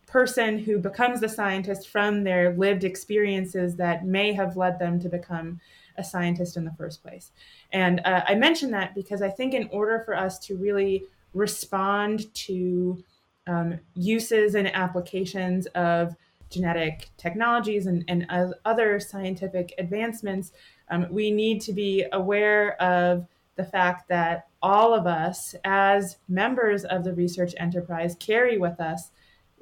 person 0.06 0.59
who 0.59 0.78
becomes 0.78 1.21
the 1.21 1.28
scientist 1.28 1.88
from 1.88 2.25
their 2.25 2.54
lived 2.54 2.85
experiences 2.85 3.76
that 3.76 4.06
may 4.06 4.33
have 4.33 4.56
led 4.56 4.78
them 4.78 5.00
to 5.00 5.09
become 5.09 5.61
a 5.96 6.04
scientist 6.04 6.56
in 6.56 6.64
the 6.64 6.72
first 6.72 7.02
place. 7.02 7.30
And 7.72 8.00
uh, 8.04 8.22
I 8.26 8.34
mention 8.34 8.70
that 8.72 8.94
because 8.94 9.22
I 9.22 9.28
think 9.28 9.54
in 9.54 9.68
order 9.70 10.02
for 10.04 10.16
us 10.16 10.38
to 10.40 10.56
really 10.56 11.04
respond 11.32 12.32
to 12.34 13.02
um, 13.46 13.78
uses 13.94 14.54
and 14.54 14.74
applications 14.74 15.66
of 15.68 16.16
genetic 16.50 17.10
technologies 17.16 17.86
and, 17.86 18.04
and 18.08 18.26
other 18.64 19.00
scientific 19.00 19.74
advancements, 19.78 20.52
um, 20.90 21.06
we 21.10 21.30
need 21.30 21.60
to 21.62 21.72
be 21.72 22.04
aware 22.12 22.80
of 22.80 23.26
the 23.56 23.64
fact 23.64 24.08
that 24.08 24.46
all 24.62 24.94
of 24.94 25.06
us, 25.06 25.54
as 25.64 26.16
members 26.28 26.84
of 26.84 27.04
the 27.04 27.12
research 27.12 27.54
enterprise, 27.58 28.16
carry 28.18 28.58
with 28.58 28.80
us 28.80 29.10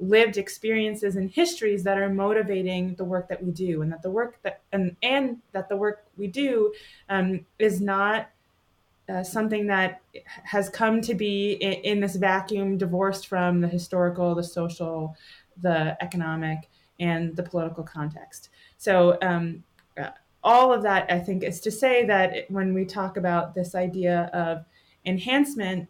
lived 0.03 0.37
experiences 0.37 1.15
and 1.15 1.29
histories 1.31 1.83
that 1.83 1.97
are 1.97 2.09
motivating 2.09 2.95
the 2.95 3.03
work 3.03 3.27
that 3.29 3.43
we 3.43 3.51
do 3.51 3.81
and 3.81 3.91
that 3.91 4.01
the 4.01 4.09
work 4.09 4.37
that 4.43 4.61
and 4.71 4.95
and 5.01 5.37
that 5.51 5.69
the 5.69 5.75
work 5.75 6.05
we 6.17 6.27
do 6.27 6.73
um, 7.09 7.45
is 7.59 7.81
not 7.81 8.29
uh, 9.09 9.23
something 9.23 9.67
that 9.67 10.01
has 10.43 10.69
come 10.69 11.01
to 11.01 11.13
be 11.13 11.53
in, 11.53 11.73
in, 11.73 11.99
this 11.99 12.15
vacuum 12.15 12.77
divorced 12.77 13.27
from 13.27 13.59
the 13.59 13.67
historical 13.67 14.33
the 14.33 14.43
social 14.43 15.15
the 15.61 15.97
economic 16.01 16.69
and 16.99 17.35
the 17.35 17.43
political 17.43 17.83
context. 17.83 18.49
So 18.77 19.17
um, 19.21 19.63
uh, 19.97 20.09
all 20.43 20.73
of 20.73 20.83
that 20.83 21.09
i 21.11 21.19
think 21.19 21.43
is 21.43 21.59
to 21.61 21.71
say 21.71 22.05
that 22.05 22.45
when 22.49 22.73
we 22.73 22.85
talk 22.85 23.17
about 23.17 23.55
this 23.55 23.75
idea 23.75 24.29
of 24.33 24.65
enhancement 25.05 25.87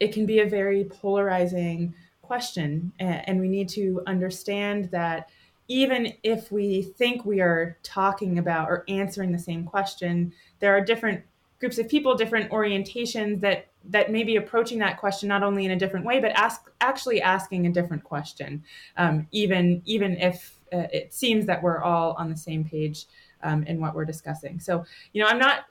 it 0.00 0.12
can 0.12 0.26
be 0.26 0.40
a 0.40 0.46
very 0.46 0.84
polarizing 0.84 1.94
question. 2.26 2.92
And 2.98 3.40
we 3.40 3.48
need 3.48 3.68
to 3.70 4.02
understand 4.06 4.90
that 4.90 5.30
even 5.68 6.12
if 6.22 6.52
we 6.52 6.82
think 6.82 7.24
we 7.24 7.40
are 7.40 7.76
talking 7.82 8.38
about 8.38 8.68
or 8.68 8.84
answering 8.88 9.32
the 9.32 9.38
same 9.38 9.64
question, 9.64 10.32
there 10.60 10.76
are 10.76 10.80
different 10.80 11.24
groups 11.58 11.78
of 11.78 11.88
people, 11.88 12.14
different 12.14 12.50
orientations 12.50 13.40
that 13.40 13.68
that 13.88 14.10
may 14.10 14.24
be 14.24 14.36
approaching 14.36 14.80
that 14.80 14.98
question 14.98 15.28
not 15.28 15.42
only 15.44 15.64
in 15.64 15.70
a 15.70 15.76
different 15.76 16.04
way, 16.04 16.20
but 16.20 16.32
ask 16.32 16.70
actually 16.80 17.22
asking 17.22 17.66
a 17.66 17.72
different 17.72 18.04
question, 18.04 18.62
um, 18.96 19.26
even 19.32 19.82
even 19.84 20.16
if 20.16 20.56
uh, 20.72 20.86
it 20.92 21.14
seems 21.14 21.46
that 21.46 21.62
we're 21.62 21.82
all 21.82 22.12
on 22.18 22.28
the 22.28 22.36
same 22.36 22.64
page 22.64 23.06
um, 23.42 23.62
in 23.64 23.80
what 23.80 23.94
we're 23.94 24.04
discussing. 24.04 24.58
So, 24.58 24.84
you 25.12 25.22
know, 25.22 25.28
I'm 25.28 25.38
not 25.38 25.66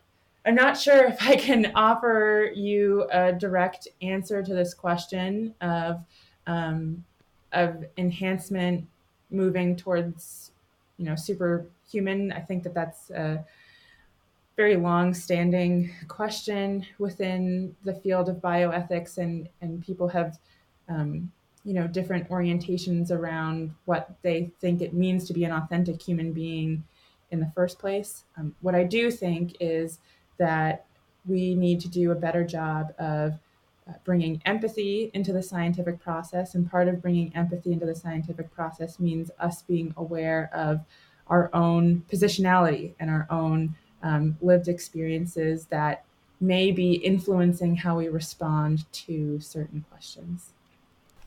I'm 0.46 0.56
not 0.56 0.78
sure 0.78 1.06
if 1.06 1.22
I 1.22 1.36
can 1.36 1.72
offer 1.76 2.52
you 2.54 3.08
a 3.12 3.34
direct 3.34 3.88
answer 4.02 4.44
to 4.44 4.54
this 4.54 4.74
question 4.74 5.54
of 5.62 6.04
um, 6.48 7.04
of 7.52 7.86
enhancement 7.98 8.88
moving 9.32 9.76
towards 9.76 10.52
you 10.98 11.06
know 11.06 11.16
superhuman. 11.16 12.32
I 12.32 12.40
think 12.40 12.64
that 12.64 12.74
that's 12.74 13.10
a 13.12 13.46
very 14.56 14.78
long-standing 14.78 15.92
question 16.08 16.86
within 16.98 17.76
the 17.84 17.94
field 17.94 18.30
of 18.30 18.38
bioethics 18.38 19.18
and 19.18 19.50
and 19.62 19.84
people 19.86 20.08
have 20.10 20.38
um, 20.88 21.32
you 21.64 21.74
know 21.74 21.88
different 21.88 22.30
orientations 22.30 23.12
around 23.12 23.74
what 23.86 24.16
they 24.22 24.52
think 24.62 24.82
it 24.82 24.94
means 24.94 25.26
to 25.28 25.34
be 25.34 25.44
an 25.44 25.52
authentic 25.52 26.02
human 26.02 26.32
being 26.32 26.84
in 27.32 27.40
the 27.40 27.52
first 27.56 27.80
place. 27.80 28.24
Um, 28.38 28.56
what 28.62 28.76
i 28.76 28.84
do 28.84 29.10
think 29.10 29.56
is 29.60 30.00
that 30.38 30.86
we 31.28 31.56
need 31.56 31.80
to 31.82 31.88
do 31.88 32.12
a 32.12 32.16
better 32.16 32.44
job 32.44 32.94
of 33.00 33.34
bringing 34.04 34.42
empathy 34.46 35.12
into 35.14 35.32
the 35.32 35.44
scientific 35.44 36.00
process. 36.00 36.56
And 36.56 36.70
part 36.70 36.88
of 36.88 37.02
bringing 37.02 37.36
empathy 37.36 37.72
into 37.74 37.86
the 37.86 37.96
scientific 37.96 38.54
process 38.54 39.00
means 39.00 39.32
us 39.40 39.62
being 39.62 39.94
aware 39.98 40.50
of 40.54 40.82
our 41.28 41.50
own 41.54 42.04
positionality 42.12 42.94
and 43.00 43.10
our 43.10 43.28
own 43.30 43.76
um, 44.04 44.38
lived 44.42 44.68
experiences 44.68 45.66
that 45.68 46.06
may 46.40 46.72
be 46.72 46.94
influencing 46.94 47.76
how 47.76 47.98
we 47.98 48.08
respond 48.08 48.92
to 48.92 49.40
certain 49.40 49.86
questions. 49.90 50.54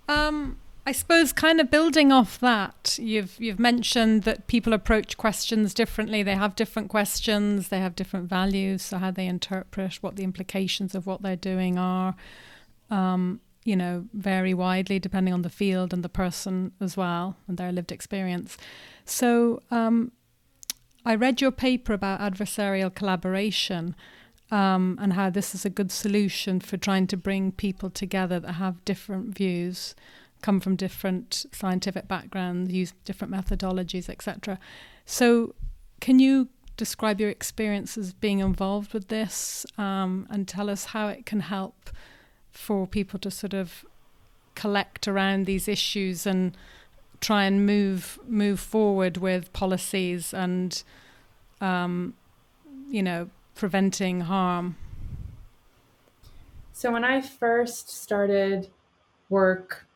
Um, 0.08 0.58
I 0.88 0.92
suppose, 0.92 1.34
kind 1.34 1.60
of 1.60 1.70
building 1.70 2.12
off 2.12 2.40
that, 2.40 2.98
you've 2.98 3.38
you've 3.38 3.58
mentioned 3.58 4.22
that 4.22 4.46
people 4.46 4.72
approach 4.72 5.18
questions 5.18 5.74
differently. 5.74 6.22
They 6.22 6.34
have 6.34 6.56
different 6.56 6.88
questions. 6.88 7.68
They 7.68 7.80
have 7.80 7.94
different 7.94 8.26
values. 8.28 8.80
So 8.82 8.96
how 8.96 9.10
they 9.10 9.26
interpret 9.26 10.02
what 10.02 10.16
the 10.16 10.24
implications 10.24 10.94
of 10.94 11.06
what 11.06 11.20
they're 11.20 11.36
doing 11.52 11.78
are 11.78 12.14
um, 12.90 13.40
you 13.64 13.76
know, 13.76 14.06
vary 14.14 14.54
widely 14.54 14.98
depending 14.98 15.34
on 15.34 15.42
the 15.42 15.50
field 15.50 15.92
and 15.92 16.02
the 16.02 16.08
person 16.08 16.72
as 16.80 16.96
well 16.96 17.36
and 17.46 17.58
their 17.58 17.70
lived 17.70 17.92
experience. 17.92 18.56
So 19.04 19.60
um, 19.70 20.12
I 21.04 21.14
read 21.16 21.42
your 21.42 21.52
paper 21.52 21.92
about 21.92 22.20
adversarial 22.20 22.94
collaboration. 22.94 23.94
um, 24.50 24.98
and 25.00 25.12
how 25.12 25.30
this 25.30 25.54
is 25.54 25.64
a 25.64 25.70
good 25.70 25.92
solution 25.92 26.60
for 26.60 26.76
trying 26.76 27.06
to 27.08 27.16
bring 27.16 27.52
people 27.52 27.90
together 27.90 28.40
that 28.40 28.54
have 28.54 28.84
different 28.84 29.36
views, 29.36 29.94
come 30.42 30.60
from 30.60 30.76
different 30.76 31.46
scientific 31.52 32.08
backgrounds, 32.08 32.72
use 32.72 32.92
different 33.04 33.32
methodologies, 33.32 34.08
etc. 34.08 34.58
So, 35.04 35.54
can 36.00 36.18
you 36.18 36.48
describe 36.76 37.20
your 37.20 37.28
experience 37.28 37.98
as 37.98 38.12
being 38.14 38.38
involved 38.38 38.94
with 38.94 39.08
this 39.08 39.66
um, 39.76 40.26
and 40.30 40.46
tell 40.46 40.70
us 40.70 40.86
how 40.86 41.08
it 41.08 41.26
can 41.26 41.40
help 41.40 41.90
for 42.52 42.86
people 42.86 43.18
to 43.18 43.30
sort 43.30 43.52
of 43.52 43.84
collect 44.54 45.06
around 45.06 45.46
these 45.46 45.68
issues 45.68 46.26
and 46.26 46.56
try 47.20 47.44
and 47.44 47.66
move 47.66 48.18
move 48.26 48.60
forward 48.60 49.16
with 49.16 49.52
policies 49.52 50.32
and 50.32 50.82
um, 51.60 52.14
you 52.88 53.02
know 53.02 53.28
preventing 53.54 54.22
harm 54.22 54.76
so 56.72 56.92
when 56.92 57.04
i 57.04 57.20
first 57.20 57.90
started 57.90 58.68
work 59.28 59.84
or 59.84 59.87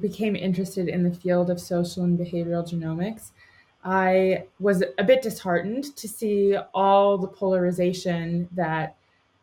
became 0.00 0.36
interested 0.36 0.88
in 0.88 1.02
the 1.02 1.14
field 1.14 1.50
of 1.50 1.60
social 1.60 2.04
and 2.04 2.18
behavioral 2.18 2.68
genomics 2.68 3.30
i 3.84 4.44
was 4.58 4.82
a 4.98 5.04
bit 5.04 5.22
disheartened 5.22 5.96
to 5.96 6.08
see 6.08 6.56
all 6.74 7.16
the 7.16 7.28
polarization 7.28 8.48
that 8.52 8.96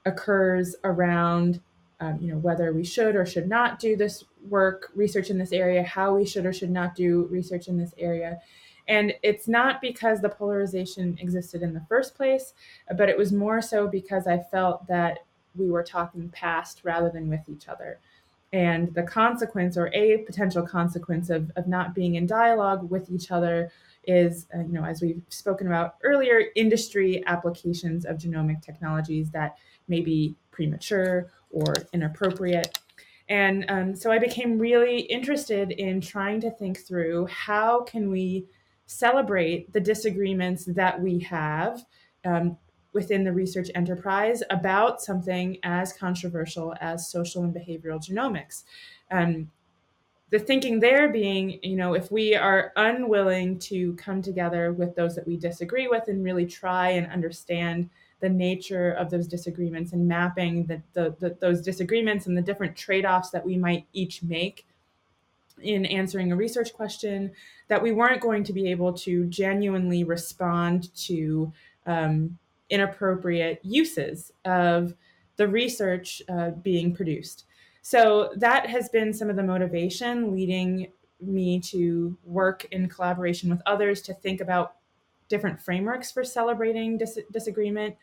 occurs 0.05 0.75
around 0.83 1.61
um, 1.99 2.17
you 2.21 2.27
know 2.27 2.37
whether 2.37 2.73
we 2.73 2.83
should 2.83 3.15
or 3.15 3.25
should 3.25 3.47
not 3.47 3.79
do 3.79 3.95
this 3.95 4.23
work 4.49 4.91
research 4.95 5.29
in 5.29 5.37
this 5.37 5.51
area 5.51 5.83
how 5.83 6.15
we 6.15 6.25
should 6.25 6.45
or 6.45 6.53
should 6.53 6.69
not 6.69 6.95
do 6.95 7.23
research 7.31 7.67
in 7.67 7.77
this 7.77 7.93
area. 7.97 8.39
And 8.87 9.13
it's 9.23 9.47
not 9.47 9.81
because 9.81 10.21
the 10.21 10.29
polarization 10.29 11.17
existed 11.19 11.63
in 11.63 11.73
the 11.73 11.85
first 11.89 12.15
place 12.15 12.53
but 12.97 13.09
it 13.09 13.17
was 13.17 13.31
more 13.31 13.61
so 13.61 13.87
because 13.87 14.27
i 14.27 14.37
felt 14.37 14.85
that 14.87 15.19
we 15.55 15.69
were 15.69 15.83
talking 15.83 16.29
past 16.29 16.81
rather 16.83 17.09
than 17.09 17.29
with 17.29 17.47
each 17.47 17.67
other 17.67 17.99
and 18.55 18.93
the 18.93 19.03
consequence 19.03 19.75
or 19.75 19.93
a 19.93 20.19
potential 20.19 20.65
consequence 20.65 21.29
of, 21.29 21.51
of 21.57 21.67
not 21.67 21.93
being 21.93 22.15
in 22.15 22.25
dialogue 22.25 22.89
with 22.89 23.11
each 23.11 23.29
other 23.29 23.69
is 24.05 24.47
uh, 24.55 24.59
you 24.59 24.71
know 24.71 24.85
as 24.85 25.01
we've 25.01 25.21
spoken 25.27 25.67
about 25.67 25.95
earlier 26.03 26.41
industry 26.55 27.21
applications 27.27 28.05
of 28.05 28.17
genomic 28.17 28.61
technologies 28.61 29.29
that 29.31 29.57
may 29.89 29.99
be 29.99 30.37
premature 30.51 31.29
or 31.49 31.73
inappropriate. 31.91 32.79
And 33.27 33.65
um, 33.67 33.95
so 33.95 34.09
I 34.09 34.19
became 34.19 34.57
really 34.57 34.99
interested 35.01 35.71
in 35.71 35.99
trying 35.99 36.39
to 36.41 36.51
think 36.51 36.79
through 36.79 37.25
how 37.25 37.81
can 37.83 38.09
we 38.09 38.45
celebrate 38.85 39.73
the 39.73 39.81
disagreements 39.81 40.63
that 40.65 41.01
we 41.01 41.19
have 41.19 41.83
um, 42.23 42.57
within 42.95 43.25
the 43.25 43.31
research 43.31 43.69
enterprise 43.75 44.41
about 44.49 45.01
something 45.01 45.59
as 45.63 45.91
controversial 45.91 46.73
as 46.79 47.07
social 47.07 47.43
and 47.43 47.53
behavioral 47.53 47.99
genomics. 47.99 48.63
Um, 49.11 49.51
the 50.31 50.39
thinking 50.39 50.79
there 50.79 51.09
being, 51.09 51.59
you 51.61 51.75
know, 51.75 51.93
if 51.93 52.09
we 52.09 52.35
are 52.35 52.71
unwilling 52.77 53.59
to 53.59 53.93
come 53.95 54.21
together 54.21 54.71
with 54.71 54.95
those 54.95 55.13
that 55.15 55.27
we 55.27 55.35
disagree 55.35 55.87
with 55.87 56.07
and 56.07 56.23
really 56.23 56.45
try 56.45 56.91
and 56.91 57.11
understand 57.11 57.89
the 58.21 58.29
nature 58.29 58.91
of 58.91 59.09
those 59.09 59.27
disagreements 59.27 59.91
and 59.91 60.07
mapping 60.07 60.65
the, 60.65 60.81
the, 60.93 61.15
the, 61.19 61.37
those 61.41 61.61
disagreements 61.61 62.25
and 62.25 62.37
the 62.37 62.41
different 62.41 62.77
trade-offs 62.77 63.29
that 63.29 63.45
we 63.45 63.57
might 63.57 63.85
each 63.91 64.23
make 64.23 64.65
in 65.61 65.85
answering 65.85 66.31
a 66.31 66.35
research 66.35 66.73
question 66.73 67.31
that 67.67 67.81
we 67.81 67.91
weren't 67.91 68.21
going 68.21 68.43
to 68.43 68.53
be 68.53 68.71
able 68.71 68.93
to 68.93 69.25
genuinely 69.25 70.03
respond 70.03 70.95
to 70.95 71.51
um, 71.85 72.37
inappropriate 72.69 73.59
uses 73.63 74.31
of 74.45 74.93
the 75.37 75.47
research 75.47 76.21
uh, 76.29 76.51
being 76.51 76.95
produced 76.95 77.45
so 77.87 78.31
that 78.37 78.67
has 78.67 78.89
been 78.89 79.13
some 79.13 79.29
of 79.29 79.35
the 79.35 79.43
motivation 79.43 80.33
leading 80.33 80.91
me 81.21 81.59
to 81.59 82.17
work 82.23 82.65
in 82.71 82.89
collaboration 82.89 83.47
with 83.47 83.61
others 83.67 84.01
to 84.01 84.13
think 84.15 84.41
about 84.41 84.77
different 85.29 85.61
frameworks 85.61 86.11
for 86.11 86.23
celebrating 86.23 86.97
dis- 86.97 87.19
disagreement. 87.31 87.95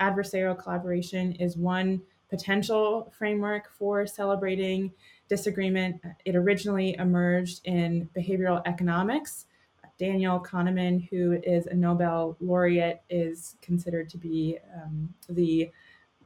Adversarial 0.00 0.60
collaboration 0.60 1.34
is 1.34 1.56
one 1.56 2.02
potential 2.28 3.12
framework 3.16 3.70
for 3.78 4.08
celebrating 4.08 4.92
disagreement. 5.28 6.00
It 6.24 6.34
originally 6.34 6.96
emerged 6.98 7.60
in 7.64 8.08
behavioral 8.16 8.60
economics. 8.66 9.46
Daniel 9.98 10.40
Kahneman, 10.40 11.08
who 11.10 11.40
is 11.42 11.66
a 11.66 11.74
Nobel 11.74 12.36
laureate, 12.40 13.02
is 13.10 13.56
considered 13.60 14.08
to 14.10 14.18
be 14.18 14.58
um, 14.74 15.12
the 15.28 15.70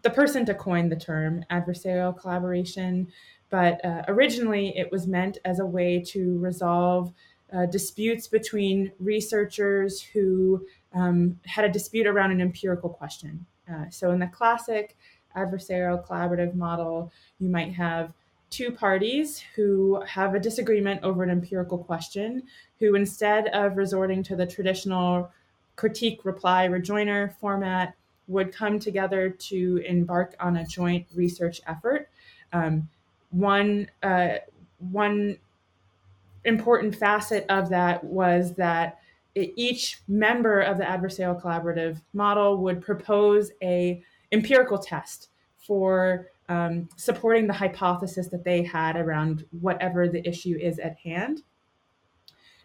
the 0.03 0.11
person 0.11 0.45
to 0.45 0.55
coin 0.55 0.89
the 0.89 0.97
term 0.97 1.45
adversarial 1.51 2.19
collaboration. 2.19 3.07
But 3.51 3.85
uh, 3.85 4.03
originally, 4.09 4.77
it 4.77 4.91
was 4.91 5.07
meant 5.07 5.39
as 5.45 5.61
a 5.61 5.67
way 5.67 6.03
to 6.09 6.39
resolve 6.39 7.13
uh, 7.53 7.67
disputes 7.67 8.27
between 8.27 8.93
researchers 8.99 10.01
who 10.01 10.67
um, 10.95 11.39
had 11.47 11.65
a 11.65 11.69
dispute 11.69 12.07
around 12.07 12.33
an 12.33 12.41
empirical 12.41 12.89
question. 12.89 13.47
Uh, 13.71 13.85
so, 13.91 14.11
in 14.11 14.19
the 14.19 14.27
classic 14.27 14.97
adversarial 15.37 16.05
collaborative 16.05 16.55
model, 16.55 17.13
you 17.39 17.49
might 17.49 17.73
have 17.73 18.13
two 18.53 18.71
parties 18.71 19.43
who 19.57 20.01
have 20.07 20.35
a 20.35 20.41
disagreement 20.41 21.03
over 21.03 21.23
an 21.23 21.31
empirical 21.31 21.79
question, 21.79 22.43
who 22.79 22.95
instead 22.95 23.49
of 23.49 23.77
resorting 23.77 24.23
to 24.25 24.37
the 24.37 24.47
traditional 24.47 25.31
critique, 25.75 26.25
reply, 26.25 26.67
rejoinder 26.67 27.35
format, 27.41 27.95
would 28.29 28.53
come 28.53 28.79
together 28.79 29.31
to 29.31 29.83
embark 29.87 30.37
on 30.39 30.59
a 30.59 30.67
joint 30.67 31.07
research 31.15 31.61
effort. 31.67 32.09
Um, 32.53 32.89
one 33.31 33.89
uh, 34.03 34.35
one 34.79 35.39
important 36.45 36.95
facet 36.95 37.47
of 37.49 37.71
that 37.71 38.05
was 38.05 38.55
that 38.55 38.99
each 39.35 40.01
member 40.09 40.61
of 40.61 40.77
the 40.77 40.85
adversarial 40.85 41.41
collaborative 41.41 42.03
model 42.13 42.59
would 42.59 42.83
propose 42.83 43.53
a 43.63 44.03
empirical 44.31 44.79
test 44.79 45.31
for 45.57 46.32
um, 46.53 46.89
supporting 46.97 47.47
the 47.47 47.53
hypothesis 47.53 48.29
that 48.29 48.45
they 48.45 48.63
had 48.63 48.97
around 48.97 49.45
whatever 49.61 50.09
the 50.09 50.27
issue 50.29 50.57
is 50.61 50.79
at 50.79 50.97
hand 50.99 51.43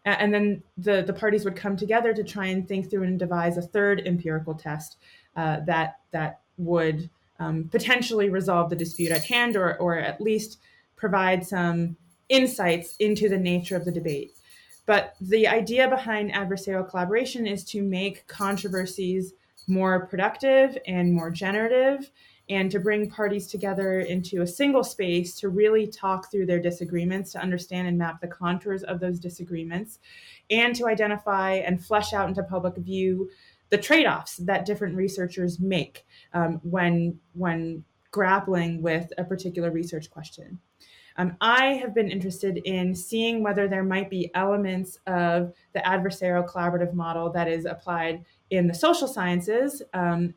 and 0.07 0.33
then 0.33 0.63
the, 0.77 1.03
the 1.05 1.13
parties 1.13 1.43
would 1.43 1.55
come 1.55 1.75
together 1.75 2.13
to 2.13 2.23
try 2.23 2.45
and 2.47 2.67
think 2.67 2.89
through 2.89 3.03
and 3.03 3.19
devise 3.19 3.57
a 3.57 3.61
third 3.61 4.01
empirical 4.05 4.53
test 4.53 4.97
uh, 5.35 5.59
that 5.65 5.99
that 6.11 6.41
would 6.57 7.09
um, 7.39 7.65
potentially 7.65 8.29
resolve 8.29 8.69
the 8.69 8.75
dispute 8.75 9.11
at 9.11 9.25
hand 9.25 9.55
or, 9.55 9.77
or 9.77 9.97
at 9.97 10.21
least 10.21 10.59
provide 10.95 11.45
some 11.45 11.97
insights 12.29 12.95
into 12.97 13.29
the 13.29 13.37
nature 13.37 13.75
of 13.75 13.85
the 13.85 13.91
debate. 13.91 14.31
But 14.85 15.15
the 15.19 15.47
idea 15.47 15.89
behind 15.89 16.31
adversarial 16.31 16.89
collaboration 16.89 17.45
is 17.45 17.63
to 17.65 17.83
make 17.83 18.25
controversies 18.27 19.33
more 19.67 20.07
productive 20.07 20.77
and 20.87 21.13
more 21.13 21.29
generative, 21.29 22.09
and 22.49 22.71
to 22.71 22.79
bring 22.79 23.09
parties 23.09 23.47
together 23.47 23.99
into 23.99 24.41
a 24.41 24.47
single 24.47 24.83
space 24.83 25.35
to 25.39 25.49
really 25.49 25.87
talk 25.87 26.31
through 26.31 26.45
their 26.45 26.59
disagreements, 26.59 27.31
to 27.33 27.39
understand 27.39 27.87
and 27.87 27.97
map 27.97 28.21
the 28.21 28.27
contours 28.27 28.83
of 28.83 28.99
those 28.99 29.19
disagreements, 29.19 29.99
and 30.49 30.75
to 30.75 30.87
identify 30.87 31.53
and 31.53 31.83
flesh 31.83 32.13
out 32.13 32.29
into 32.29 32.43
public 32.43 32.75
view 32.77 33.29
the 33.69 33.77
trade-offs 33.77 34.37
that 34.37 34.65
different 34.65 34.95
researchers 34.95 35.59
make 35.59 36.05
um, 36.33 36.61
when 36.63 37.19
when 37.33 37.83
grappling 38.11 38.81
with 38.81 39.11
a 39.17 39.23
particular 39.23 39.71
research 39.71 40.09
question. 40.09 40.59
Um, 41.17 41.35
I 41.41 41.73
have 41.73 41.95
been 41.95 42.09
interested 42.09 42.57
in 42.57 42.93
seeing 42.95 43.43
whether 43.43 43.67
there 43.67 43.83
might 43.83 44.09
be 44.09 44.31
elements 44.35 44.99
of 45.07 45.51
the 45.73 45.79
adversarial 45.79 46.47
collaborative 46.47 46.93
model 46.93 47.31
that 47.31 47.47
is 47.47 47.65
applied 47.65 48.23
in 48.51 48.67
the 48.67 48.73
social 48.73 49.07
sciences, 49.07 49.81
um, 49.93 50.33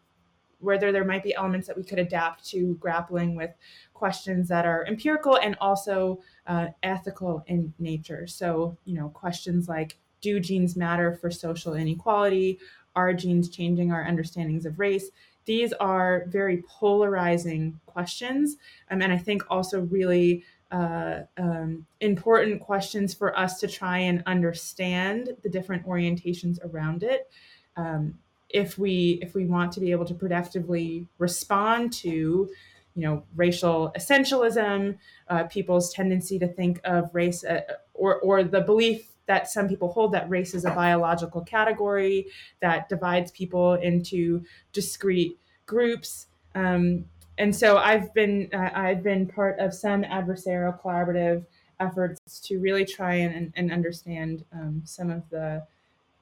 whether 0.60 0.92
there 0.92 1.04
might 1.04 1.22
be 1.22 1.34
elements 1.34 1.66
that 1.66 1.76
we 1.76 1.82
could 1.82 1.98
adapt 1.98 2.44
to 2.50 2.74
grappling 2.76 3.34
with 3.34 3.50
questions 3.94 4.48
that 4.48 4.64
are 4.66 4.86
empirical 4.86 5.36
and 5.36 5.56
also 5.60 6.20
uh, 6.46 6.68
ethical 6.82 7.42
in 7.46 7.72
nature. 7.78 8.26
So, 8.26 8.76
you 8.84 8.94
know, 8.94 9.08
questions 9.08 9.68
like 9.68 9.98
do 10.20 10.38
genes 10.40 10.76
matter 10.76 11.14
for 11.14 11.30
social 11.30 11.74
inequality? 11.74 12.58
Are 12.94 13.12
genes 13.14 13.48
changing 13.48 13.92
our 13.92 14.04
understandings 14.04 14.66
of 14.66 14.78
race? 14.78 15.10
These 15.44 15.72
are 15.74 16.24
very 16.28 16.62
polarizing 16.68 17.80
questions. 17.86 18.56
Um, 18.90 19.02
and 19.02 19.12
I 19.12 19.18
think 19.18 19.42
also 19.50 19.80
really 19.80 20.44
uh, 20.70 21.20
um, 21.36 21.86
important 22.00 22.60
questions 22.60 23.14
for 23.14 23.36
us 23.36 23.58
to 23.60 23.66
try 23.66 23.98
and 23.98 24.22
understand 24.26 25.30
the 25.42 25.48
different 25.48 25.86
orientations 25.86 26.58
around 26.64 27.02
it. 27.02 27.30
Um, 27.76 28.14
if 28.52 28.78
we 28.78 29.18
if 29.22 29.34
we 29.34 29.46
want 29.46 29.72
to 29.72 29.80
be 29.80 29.90
able 29.90 30.04
to 30.04 30.14
productively 30.14 31.06
respond 31.18 31.92
to 31.92 32.48
you 32.94 33.02
know 33.02 33.22
racial 33.36 33.92
essentialism 33.96 34.96
uh, 35.28 35.44
people's 35.44 35.92
tendency 35.92 36.38
to 36.38 36.48
think 36.48 36.80
of 36.84 37.14
race 37.14 37.44
uh, 37.44 37.60
or 37.94 38.20
or 38.20 38.42
the 38.42 38.60
belief 38.60 39.10
that 39.30 39.48
some 39.48 39.68
people 39.68 39.92
hold 39.92 40.10
that 40.12 40.28
race 40.28 40.54
is 40.54 40.64
a 40.64 40.70
biological 40.72 41.40
category 41.42 42.26
that 42.60 42.88
divides 42.88 43.30
people 43.30 43.74
into 43.74 44.44
discrete 44.72 45.38
groups. 45.66 46.26
Um, 46.56 47.04
and 47.38 47.54
so 47.54 47.76
I've 47.76 48.12
been 48.12 48.50
uh, 48.52 48.70
I've 48.74 49.04
been 49.04 49.28
part 49.28 49.60
of 49.60 49.72
some 49.72 50.02
adversarial 50.02 50.76
collaborative 50.82 51.46
efforts 51.78 52.40
to 52.40 52.58
really 52.58 52.84
try 52.84 53.14
and, 53.14 53.52
and 53.54 53.70
understand 53.70 54.44
um, 54.52 54.82
some 54.84 55.10
of 55.10 55.22
the 55.30 55.64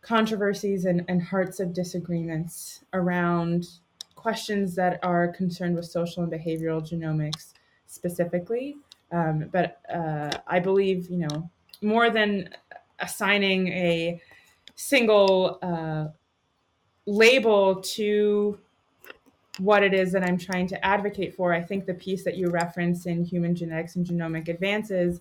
controversies 0.00 0.84
and, 0.84 1.04
and 1.08 1.22
hearts 1.22 1.60
of 1.60 1.72
disagreements 1.72 2.84
around 2.92 3.66
questions 4.14 4.74
that 4.74 4.98
are 5.02 5.28
concerned 5.28 5.74
with 5.76 5.84
social 5.84 6.22
and 6.22 6.32
behavioral 6.32 6.80
genomics 6.80 7.52
specifically. 7.86 8.76
Um, 9.10 9.48
but 9.52 9.80
uh, 9.92 10.30
I 10.46 10.60
believe, 10.60 11.08
you 11.08 11.18
know, 11.18 11.50
more 11.80 12.10
than 12.10 12.50
assigning 12.98 13.68
a 13.68 14.20
single 14.74 15.58
uh, 15.62 16.08
label 17.06 17.80
to 17.80 18.58
what 19.58 19.82
it 19.82 19.92
is 19.92 20.12
that 20.12 20.22
I'm 20.22 20.38
trying 20.38 20.68
to 20.68 20.84
advocate 20.84 21.34
for, 21.34 21.52
I 21.52 21.62
think 21.62 21.86
the 21.86 21.94
piece 21.94 22.24
that 22.24 22.36
you 22.36 22.50
reference 22.50 23.06
in 23.06 23.24
human 23.24 23.56
genetics 23.56 23.96
and 23.96 24.06
genomic 24.06 24.48
advances 24.48 25.20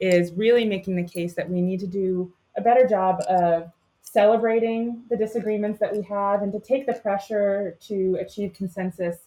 is 0.00 0.32
really 0.32 0.64
making 0.64 0.96
the 0.96 1.04
case 1.04 1.34
that 1.34 1.48
we 1.48 1.62
need 1.62 1.80
to 1.80 1.86
do 1.86 2.32
a 2.56 2.60
better 2.60 2.86
job 2.86 3.20
of 3.28 3.70
celebrating 4.16 5.02
the 5.10 5.16
disagreements 5.16 5.78
that 5.78 5.94
we 5.94 6.00
have 6.00 6.40
and 6.40 6.50
to 6.50 6.58
take 6.58 6.86
the 6.86 6.94
pressure 6.94 7.76
to 7.78 8.16
achieve 8.18 8.50
consensus 8.54 9.18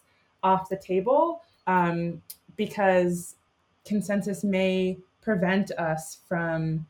off 0.42 0.68
the 0.68 0.76
table 0.76 1.42
um, 1.68 2.20
because 2.56 3.36
consensus 3.84 4.42
may 4.42 4.98
prevent 5.22 5.70
us 5.78 6.18
from 6.28 6.84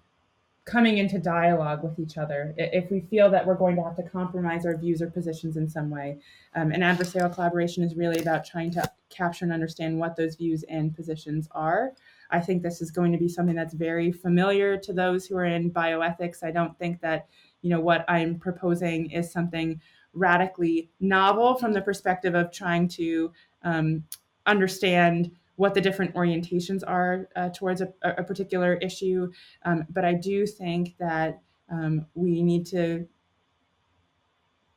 coming 0.64 0.96
into 0.96 1.18
dialogue 1.18 1.82
with 1.82 1.98
each 1.98 2.16
other 2.16 2.54
if 2.56 2.90
we 2.90 3.00
feel 3.00 3.28
that 3.28 3.46
we're 3.46 3.54
going 3.54 3.76
to 3.76 3.82
have 3.82 3.96
to 3.96 4.02
compromise 4.02 4.64
our 4.64 4.78
views 4.78 5.02
or 5.02 5.10
positions 5.10 5.58
in 5.58 5.68
some 5.68 5.90
way. 5.90 6.16
Um, 6.54 6.70
adversarial 6.70 7.34
collaboration 7.34 7.84
is 7.84 7.96
really 7.96 8.18
about 8.22 8.46
trying 8.46 8.70
to 8.70 8.90
capture 9.10 9.44
and 9.44 9.52
understand 9.52 9.98
what 9.98 10.16
those 10.16 10.36
views 10.36 10.62
and 10.70 10.96
positions 10.96 11.50
are. 11.50 11.92
I 12.30 12.40
think 12.40 12.62
this 12.62 12.80
is 12.80 12.90
going 12.90 13.12
to 13.12 13.18
be 13.18 13.28
something 13.28 13.56
that's 13.56 13.74
very 13.74 14.10
familiar 14.10 14.78
to 14.78 14.92
those 14.94 15.26
who 15.26 15.36
are 15.36 15.44
in 15.44 15.70
bioethics. 15.70 16.42
I 16.42 16.50
don't 16.50 16.78
think 16.78 17.00
that 17.02 17.26
you 17.62 17.70
know 17.70 17.80
what 17.80 18.04
I'm 18.08 18.38
proposing 18.38 19.10
is 19.10 19.30
something 19.30 19.80
radically 20.12 20.90
novel 21.00 21.54
from 21.56 21.72
the 21.72 21.82
perspective 21.82 22.34
of 22.34 22.50
trying 22.52 22.88
to 22.88 23.32
um, 23.62 24.04
understand 24.46 25.30
what 25.56 25.74
the 25.74 25.80
different 25.80 26.14
orientations 26.14 26.82
are 26.86 27.28
uh, 27.36 27.50
towards 27.50 27.82
a, 27.82 27.92
a, 28.02 28.24
particular 28.24 28.74
issue. 28.76 29.30
Um, 29.64 29.84
but 29.90 30.06
I 30.06 30.14
do 30.14 30.46
think 30.46 30.96
that 30.98 31.42
um, 31.70 32.06
we 32.14 32.42
need 32.42 32.64
to 32.68 33.06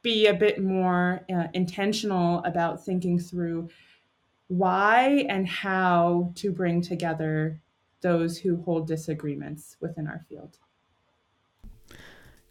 be 0.02 0.28
a 0.28 0.34
bit 0.34 0.62
more 0.62 1.22
uh, 1.34 1.48
intentional 1.54 2.40
about 2.40 2.84
thinking 2.84 3.18
through 3.18 3.70
why 4.50 5.26
and 5.30 5.48
how 5.48 6.34
to 6.36 6.52
bring 6.52 6.82
together 6.82 7.62
those 8.02 8.38
who 8.38 8.62
hold 8.64 8.86
disagreements 8.86 9.78
within 9.80 10.06
our 10.06 10.20
field. 10.28 10.58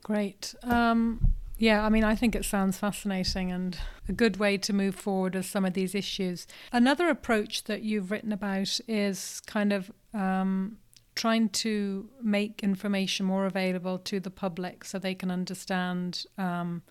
Great. 0.03 0.55
Um, 0.63 1.33
yeah, 1.59 1.85
I 1.85 1.91
mean, 1.91 2.03
I 2.03 2.17
think 2.17 2.35
it 2.35 2.45
sounds 2.45 2.77
fascinating 2.79 3.53
and 3.53 3.79
a 4.09 4.13
good 4.13 4.37
way 4.39 4.59
to 4.59 4.73
move 4.73 4.97
forward 4.97 5.37
with 5.37 5.47
some 5.47 5.65
of 5.65 5.75
these 5.75 5.95
issues. 5.95 6.47
Another 6.73 7.09
approach 7.09 7.65
that 7.65 7.83
you've 7.83 8.11
written 8.11 8.33
about 8.33 8.81
is 8.89 9.41
kind 9.47 9.73
of 9.73 9.93
um, 10.13 10.79
trying 11.15 11.51
to 11.51 12.09
make 12.21 12.65
information 12.65 13.27
more 13.27 13.47
available 13.47 13.99
to 13.99 14.19
the 14.19 14.31
public 14.31 14.85
so 14.85 14.99
they 14.99 15.15
can 15.15 15.31
understand 15.31 16.25
um, 16.37 16.83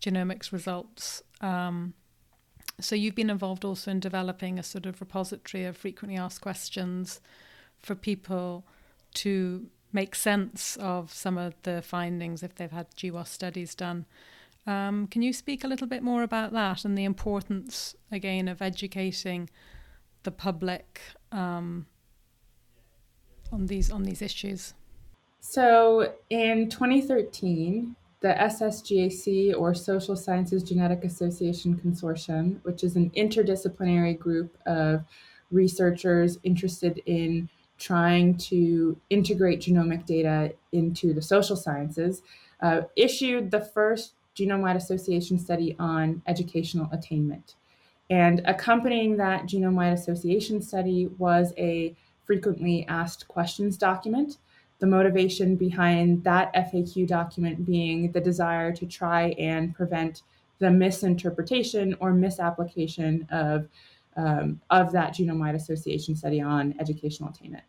genomics 0.00 0.52
results. 0.52 1.22
Um, 1.40 1.94
so 2.78 2.94
you've 2.94 3.14
been 3.14 3.30
involved 3.30 3.64
also 3.64 3.90
in 3.90 4.00
developing 4.00 4.58
a 4.58 4.62
sort 4.62 4.86
of 4.86 5.00
repository 5.00 5.64
of 5.64 5.76
frequently 5.76 6.18
asked 6.18 6.40
questions 6.40 7.20
for 7.78 7.94
people 7.94 8.66
to 9.14 9.66
make 9.92 10.14
sense 10.14 10.76
of 10.76 11.12
some 11.12 11.36
of 11.38 11.54
the 11.62 11.82
findings 11.82 12.42
if 12.42 12.54
they've 12.54 12.70
had 12.70 12.94
GWAS 12.96 13.28
studies 13.28 13.74
done. 13.74 14.06
Um, 14.66 15.06
can 15.06 15.22
you 15.22 15.32
speak 15.32 15.64
a 15.64 15.68
little 15.68 15.86
bit 15.86 16.02
more 16.02 16.22
about 16.22 16.52
that 16.52 16.84
and 16.84 16.96
the 16.96 17.04
importance, 17.04 17.94
again, 18.12 18.46
of 18.46 18.60
educating 18.62 19.48
the 20.22 20.30
public 20.30 21.00
um, 21.32 21.86
on 23.50 23.66
these 23.66 23.90
on 23.90 24.02
these 24.02 24.22
issues? 24.22 24.74
So, 25.40 26.12
in 26.28 26.68
2013, 26.68 27.96
the 28.20 28.28
SSGAC 28.28 29.58
or 29.58 29.74
Social 29.74 30.14
Sciences 30.14 30.62
Genetic 30.62 31.04
Association 31.04 31.80
Consortium, 31.82 32.62
which 32.62 32.84
is 32.84 32.96
an 32.96 33.10
interdisciplinary 33.10 34.18
group 34.18 34.56
of 34.66 35.04
researchers 35.50 36.38
interested 36.44 37.00
in 37.06 37.48
trying 37.80 38.36
to 38.36 38.96
integrate 39.08 39.60
genomic 39.60 40.06
data 40.06 40.52
into 40.70 41.12
the 41.12 41.22
social 41.22 41.56
sciences, 41.56 42.22
uh, 42.60 42.82
issued 42.94 43.50
the 43.50 43.60
first 43.60 44.12
genome 44.36 44.60
wide 44.60 44.76
association 44.76 45.38
study 45.38 45.74
on 45.78 46.22
educational 46.26 46.88
attainment. 46.92 47.56
And 48.10 48.42
accompanying 48.44 49.16
that 49.16 49.44
genome 49.44 49.74
wide 49.74 49.94
association 49.94 50.60
study 50.60 51.08
was 51.18 51.52
a 51.56 51.96
frequently 52.24 52.86
asked 52.86 53.26
questions 53.28 53.76
document. 53.76 54.36
The 54.78 54.86
motivation 54.86 55.56
behind 55.56 56.22
that 56.24 56.54
FAQ 56.54 57.06
document 57.06 57.66
being 57.66 58.12
the 58.12 58.20
desire 58.20 58.72
to 58.72 58.86
try 58.86 59.30
and 59.38 59.74
prevent 59.74 60.22
the 60.58 60.70
misinterpretation 60.70 61.96
or 62.00 62.12
misapplication 62.12 63.26
of 63.30 63.68
um, 64.20 64.60
of 64.70 64.92
that 64.92 65.14
genome-wide 65.14 65.54
association 65.54 66.14
study 66.14 66.40
on 66.40 66.74
educational 66.78 67.30
attainment. 67.30 67.64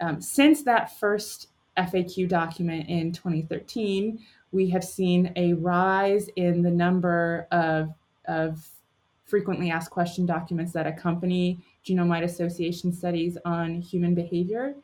Um, 0.00 0.20
since 0.20 0.62
that 0.62 0.98
first 0.98 1.48
FAQ 1.76 2.28
document 2.28 2.88
in 2.88 3.12
2013, 3.12 4.18
we 4.50 4.70
have 4.70 4.82
seen 4.82 5.32
a 5.36 5.52
rise 5.54 6.30
in 6.36 6.62
the 6.62 6.70
number 6.70 7.46
of, 7.50 7.92
of 8.26 8.66
frequently 9.26 9.70
asked 9.70 9.90
question 9.90 10.24
documents 10.24 10.72
that 10.72 10.86
accompany 10.86 11.58
genome-wide 11.84 12.24
association 12.24 12.92
studies 12.92 13.36
on 13.44 13.82
human 13.82 14.14
behavior. 14.14 14.74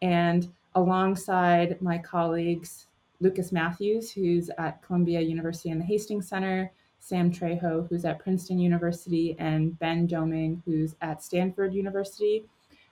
And 0.00 0.48
alongside 0.74 1.80
my 1.82 1.98
colleagues, 1.98 2.86
Lucas 3.20 3.52
Matthews, 3.52 4.10
who's 4.10 4.48
at 4.56 4.80
Columbia 4.82 5.20
University 5.20 5.68
and 5.68 5.80
the 5.80 5.84
Hastings 5.84 6.28
Center, 6.28 6.72
Sam 7.00 7.32
Trejo, 7.32 7.88
who's 7.88 8.04
at 8.04 8.18
Princeton 8.20 8.58
University, 8.58 9.34
and 9.38 9.76
Ben 9.78 10.06
Domingue, 10.06 10.62
who's 10.64 10.94
at 11.00 11.24
Stanford 11.24 11.74
University, 11.74 12.44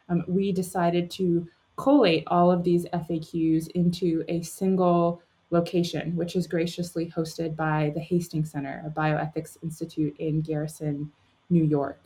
um, 0.09 0.25
we 0.27 0.51
decided 0.51 1.11
to 1.12 1.47
collate 1.77 2.25
all 2.27 2.51
of 2.51 2.64
these 2.64 2.87
FAQs 2.87 3.68
into 3.73 4.25
a 4.29 4.42
single 4.42 5.23
location, 5.51 6.16
which 6.16 6.37
is 6.37 6.47
graciously 6.47 7.11
hosted 7.14 7.55
by 7.55 7.92
the 7.94 8.01
Hastings 8.01 8.51
Center, 8.51 8.83
a 8.85 8.90
bioethics 8.90 9.57
institute 9.62 10.16
in 10.18 10.40
Garrison, 10.40 11.12
New 11.51 11.64
York. 11.64 12.01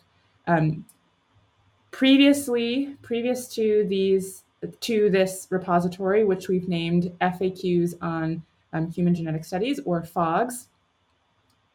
Um, 0.46 0.84
previously, 1.90 2.96
previous 3.02 3.48
to 3.54 3.86
these 3.88 4.44
to 4.80 5.10
this 5.10 5.48
repository, 5.50 6.24
which 6.24 6.48
we've 6.48 6.68
named 6.68 7.12
FAQs 7.20 7.94
on 8.00 8.42
um, 8.72 8.88
Human 8.90 9.14
Genetic 9.14 9.44
Studies 9.44 9.80
or 9.84 10.04
FOGS, 10.04 10.68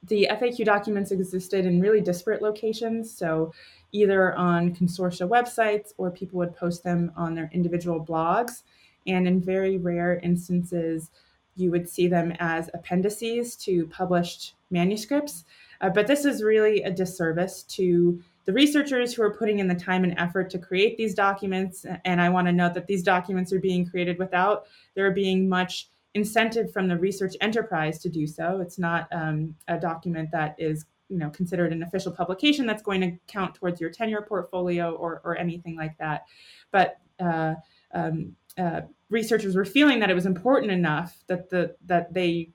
the 0.03 0.27
FAQ 0.31 0.65
documents 0.65 1.11
existed 1.11 1.65
in 1.65 1.81
really 1.81 2.01
disparate 2.01 2.41
locations. 2.41 3.15
So 3.15 3.53
either 3.91 4.35
on 4.35 4.75
consortia 4.75 5.27
websites 5.27 5.93
or 5.97 6.11
people 6.11 6.37
would 6.39 6.55
post 6.55 6.83
them 6.83 7.11
on 7.15 7.35
their 7.35 7.49
individual 7.53 8.03
blogs. 8.03 8.63
And 9.05 9.27
in 9.27 9.41
very 9.41 9.77
rare 9.77 10.19
instances, 10.19 11.09
you 11.55 11.71
would 11.71 11.89
see 11.89 12.07
them 12.07 12.33
as 12.39 12.69
appendices 12.73 13.55
to 13.55 13.87
published 13.87 14.53
manuscripts. 14.69 15.45
Uh, 15.81 15.89
but 15.89 16.07
this 16.07 16.25
is 16.25 16.43
really 16.43 16.83
a 16.83 16.91
disservice 16.91 17.63
to 17.63 18.21
the 18.45 18.53
researchers 18.53 19.13
who 19.13 19.21
are 19.23 19.33
putting 19.33 19.59
in 19.59 19.67
the 19.67 19.75
time 19.75 20.03
and 20.03 20.17
effort 20.17 20.49
to 20.49 20.57
create 20.57 20.97
these 20.97 21.13
documents. 21.13 21.85
And 22.05 22.21
I 22.21 22.29
want 22.29 22.47
to 22.47 22.53
note 22.53 22.73
that 22.75 22.87
these 22.87 23.03
documents 23.03 23.51
are 23.51 23.59
being 23.59 23.85
created 23.85 24.17
without 24.17 24.67
there 24.95 25.11
being 25.11 25.49
much 25.49 25.89
incentive 26.17 26.73
from 26.73 26.87
the 26.87 26.97
research 26.97 27.35
enterprise 27.41 27.99
to 27.99 28.09
do 28.09 28.25
so. 28.25 28.59
It's 28.59 28.79
not 28.79 29.07
um, 29.11 29.55
a 29.67 29.79
document 29.79 30.29
that 30.31 30.55
is 30.57 30.85
you 31.09 31.17
know 31.17 31.29
considered 31.29 31.71
an 31.71 31.83
official 31.83 32.11
publication 32.11 32.65
that's 32.65 32.81
going 32.81 33.01
to 33.01 33.11
count 33.27 33.53
towards 33.55 33.79
your 33.79 33.91
tenure 33.91 34.23
portfolio 34.27 34.91
or, 34.95 35.21
or 35.23 35.37
anything 35.37 35.75
like 35.77 35.95
that. 35.99 36.23
But 36.71 36.97
uh, 37.19 37.53
um, 37.93 38.35
uh, 38.57 38.81
researchers 39.09 39.55
were 39.55 39.63
feeling 39.63 39.99
that 39.99 40.09
it 40.09 40.15
was 40.15 40.25
important 40.25 40.71
enough 40.71 41.23
that 41.27 41.49
the 41.49 41.75
that 41.85 42.13
they 42.13 42.49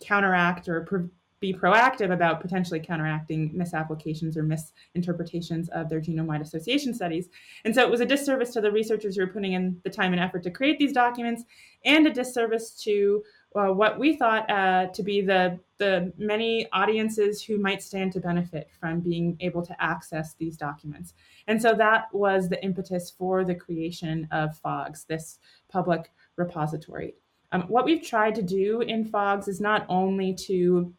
counteract 0.00 0.68
or 0.68 0.82
pre- 0.82 1.08
be 1.40 1.52
proactive 1.52 2.12
about 2.12 2.40
potentially 2.40 2.80
counteracting 2.80 3.50
misapplications 3.54 4.36
or 4.36 4.42
misinterpretations 4.42 5.68
of 5.70 5.88
their 5.88 6.00
genome-wide 6.00 6.40
association 6.40 6.94
studies. 6.94 7.28
And 7.64 7.74
so 7.74 7.82
it 7.82 7.90
was 7.90 8.00
a 8.00 8.06
disservice 8.06 8.52
to 8.54 8.60
the 8.60 8.72
researchers 8.72 9.16
who 9.16 9.22
were 9.22 9.32
putting 9.32 9.52
in 9.52 9.78
the 9.84 9.90
time 9.90 10.12
and 10.12 10.20
effort 10.20 10.42
to 10.44 10.50
create 10.50 10.78
these 10.78 10.92
documents 10.92 11.44
and 11.84 12.06
a 12.06 12.10
disservice 12.10 12.70
to 12.84 13.22
uh, 13.56 13.66
what 13.66 13.98
we 13.98 14.16
thought 14.16 14.50
uh, 14.50 14.86
to 14.86 15.02
be 15.02 15.20
the 15.20 15.60
the 15.78 16.12
many 16.16 16.66
audiences 16.72 17.42
who 17.42 17.58
might 17.58 17.82
stand 17.82 18.12
to 18.12 18.20
benefit 18.20 18.70
from 18.80 19.00
being 19.00 19.36
able 19.40 19.60
to 19.60 19.82
access 19.82 20.34
these 20.34 20.56
documents. 20.56 21.14
And 21.48 21.60
so 21.60 21.74
that 21.74 22.06
was 22.12 22.48
the 22.48 22.62
impetus 22.64 23.10
for 23.10 23.44
the 23.44 23.54
creation 23.54 24.28
of 24.30 24.56
FOGS, 24.58 25.04
this 25.04 25.40
public 25.68 26.12
repository. 26.36 27.14
Um, 27.52 27.62
what 27.62 27.84
we've 27.84 28.02
tried 28.02 28.34
to 28.36 28.42
do 28.42 28.80
in 28.80 29.04
FOGS 29.04 29.48
is 29.48 29.60
not 29.60 29.84
only 29.88 30.32
to 30.46 30.92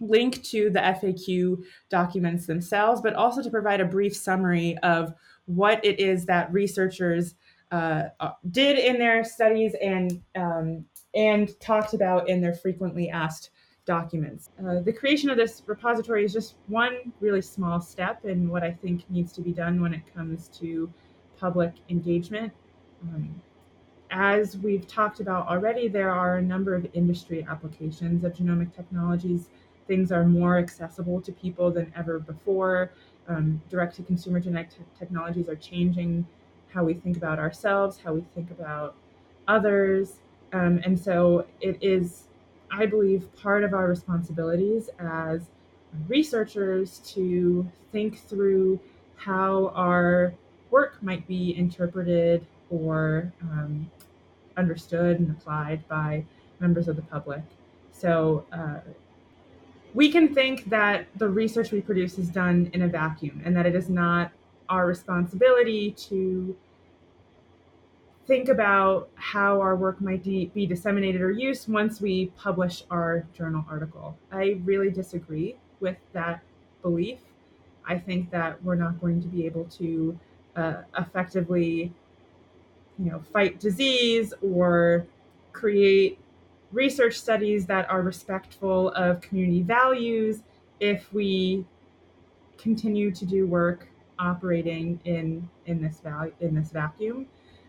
link 0.00 0.42
to 0.44 0.70
the 0.70 0.80
FAQ 0.80 1.62
documents 1.88 2.46
themselves, 2.46 3.00
but 3.00 3.14
also 3.14 3.42
to 3.42 3.50
provide 3.50 3.80
a 3.80 3.84
brief 3.84 4.16
summary 4.16 4.76
of 4.78 5.12
what 5.46 5.84
it 5.84 6.00
is 6.00 6.26
that 6.26 6.52
researchers 6.52 7.34
uh, 7.72 8.08
uh 8.18 8.32
did 8.50 8.78
in 8.78 8.98
their 8.98 9.22
studies 9.22 9.76
and 9.80 10.20
um, 10.34 10.84
and 11.14 11.58
talked 11.60 11.94
about 11.94 12.28
in 12.28 12.40
their 12.40 12.54
frequently 12.54 13.10
asked 13.10 13.50
documents. 13.84 14.50
Uh, 14.64 14.80
the 14.80 14.92
creation 14.92 15.30
of 15.30 15.36
this 15.36 15.62
repository 15.66 16.24
is 16.24 16.32
just 16.32 16.54
one 16.68 17.12
really 17.20 17.42
small 17.42 17.80
step 17.80 18.24
in 18.24 18.48
what 18.48 18.62
I 18.62 18.70
think 18.70 19.08
needs 19.10 19.32
to 19.32 19.40
be 19.40 19.52
done 19.52 19.80
when 19.80 19.94
it 19.94 20.02
comes 20.14 20.48
to 20.60 20.92
public 21.38 21.72
engagement. 21.88 22.52
Um, 23.02 23.42
as 24.10 24.56
we've 24.58 24.86
talked 24.86 25.20
about 25.20 25.48
already, 25.48 25.88
there 25.88 26.10
are 26.10 26.38
a 26.38 26.42
number 26.42 26.74
of 26.74 26.86
industry 26.94 27.46
applications 27.48 28.24
of 28.24 28.32
genomic 28.34 28.74
technologies. 28.74 29.48
Things 29.90 30.12
are 30.12 30.24
more 30.24 30.56
accessible 30.56 31.20
to 31.20 31.32
people 31.32 31.72
than 31.72 31.92
ever 31.96 32.20
before. 32.20 32.92
Um, 33.26 33.60
direct 33.68 33.96
to 33.96 34.04
consumer 34.04 34.38
genetic 34.38 34.70
te- 34.70 34.84
technologies 34.96 35.48
are 35.48 35.56
changing 35.56 36.24
how 36.72 36.84
we 36.84 36.94
think 36.94 37.16
about 37.16 37.40
ourselves, 37.40 37.98
how 37.98 38.12
we 38.12 38.24
think 38.32 38.52
about 38.52 38.94
others. 39.48 40.20
Um, 40.52 40.80
and 40.84 40.96
so 40.96 41.44
it 41.60 41.76
is, 41.82 42.28
I 42.70 42.86
believe, 42.86 43.34
part 43.34 43.64
of 43.64 43.74
our 43.74 43.88
responsibilities 43.88 44.90
as 45.00 45.50
researchers 46.06 46.98
to 47.14 47.68
think 47.90 48.20
through 48.28 48.78
how 49.16 49.72
our 49.74 50.32
work 50.70 51.02
might 51.02 51.26
be 51.26 51.56
interpreted 51.56 52.46
or 52.70 53.32
um, 53.42 53.90
understood 54.56 55.18
and 55.18 55.32
applied 55.32 55.82
by 55.88 56.24
members 56.60 56.86
of 56.86 56.94
the 56.94 57.02
public. 57.02 57.42
So 57.90 58.44
uh, 58.52 58.78
we 59.94 60.10
can 60.10 60.34
think 60.34 60.68
that 60.70 61.06
the 61.16 61.28
research 61.28 61.72
we 61.72 61.80
produce 61.80 62.18
is 62.18 62.28
done 62.28 62.70
in 62.72 62.82
a 62.82 62.88
vacuum 62.88 63.42
and 63.44 63.56
that 63.56 63.66
it 63.66 63.74
is 63.74 63.88
not 63.88 64.32
our 64.68 64.86
responsibility 64.86 65.90
to 65.92 66.56
think 68.26 68.48
about 68.48 69.08
how 69.16 69.60
our 69.60 69.74
work 69.74 70.00
might 70.00 70.22
de- 70.22 70.46
be 70.54 70.64
disseminated 70.64 71.20
or 71.20 71.32
used 71.32 71.68
once 71.68 72.00
we 72.00 72.26
publish 72.36 72.84
our 72.88 73.26
journal 73.34 73.64
article. 73.68 74.16
I 74.30 74.60
really 74.64 74.90
disagree 74.90 75.56
with 75.80 75.96
that 76.12 76.40
belief. 76.82 77.18
I 77.84 77.98
think 77.98 78.30
that 78.30 78.62
we're 78.62 78.76
not 78.76 79.00
going 79.00 79.20
to 79.22 79.26
be 79.26 79.46
able 79.46 79.64
to 79.64 80.16
uh, 80.54 80.74
effectively, 80.96 81.92
you 82.98 83.10
know, 83.10 83.20
fight 83.32 83.58
disease 83.58 84.32
or 84.42 85.06
create 85.52 86.18
research 86.72 87.18
studies 87.18 87.66
that 87.66 87.90
are 87.90 88.02
respectful 88.02 88.90
of 88.90 89.20
community 89.20 89.62
values 89.62 90.42
if 90.78 91.12
we 91.12 91.64
continue 92.58 93.10
to 93.10 93.24
do 93.24 93.46
work 93.46 93.88
operating 94.18 95.00
in 95.04 95.48
in 95.66 95.82
this 95.82 96.00
value 96.00 96.32
in 96.40 96.54
this 96.54 96.70
vacuum. 96.70 97.26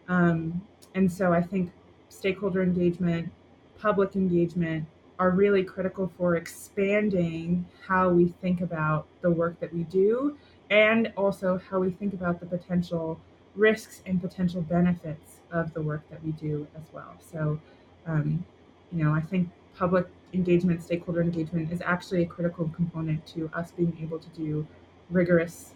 Um, 0.07 0.61
and 0.95 1.11
so 1.11 1.31
I 1.31 1.41
think 1.41 1.71
stakeholder 2.09 2.61
engagement, 2.61 3.31
public 3.79 4.15
engagement 4.15 4.85
are 5.17 5.29
really 5.29 5.63
critical 5.63 6.11
for 6.17 6.35
expanding 6.35 7.65
how 7.87 8.09
we 8.09 8.27
think 8.41 8.61
about 8.61 9.05
the 9.21 9.31
work 9.31 9.59
that 9.59 9.73
we 9.73 9.83
do 9.83 10.35
and 10.69 11.13
also 11.15 11.61
how 11.69 11.79
we 11.79 11.91
think 11.91 12.13
about 12.13 12.39
the 12.39 12.45
potential 12.45 13.19
risks 13.55 14.01
and 14.05 14.19
potential 14.19 14.61
benefits 14.61 15.37
of 15.51 15.73
the 15.73 15.81
work 15.81 16.01
that 16.09 16.23
we 16.23 16.31
do 16.31 16.65
as 16.75 16.83
well. 16.93 17.15
So, 17.31 17.59
um, 18.07 18.43
you 18.91 19.03
know, 19.03 19.13
I 19.13 19.21
think 19.21 19.49
public 19.77 20.07
engagement, 20.33 20.81
stakeholder 20.83 21.21
engagement 21.21 21.71
is 21.71 21.81
actually 21.81 22.23
a 22.23 22.25
critical 22.25 22.69
component 22.69 23.25
to 23.27 23.49
us 23.53 23.71
being 23.71 23.97
able 24.01 24.19
to 24.19 24.29
do 24.29 24.67
rigorous 25.09 25.73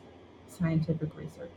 scientific 0.48 1.16
research. 1.18 1.50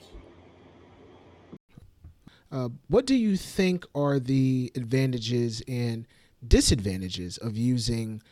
Uh, 2.51 2.71
what 2.89 3.07
do 3.07 3.15
you 3.15 3.37
think 3.37 3.85
are 3.95 4.19
the 4.19 4.73
advantages 4.75 5.63
and 5.69 6.07
disadvantages 6.47 7.37
of 7.39 7.57
using 7.57 8.23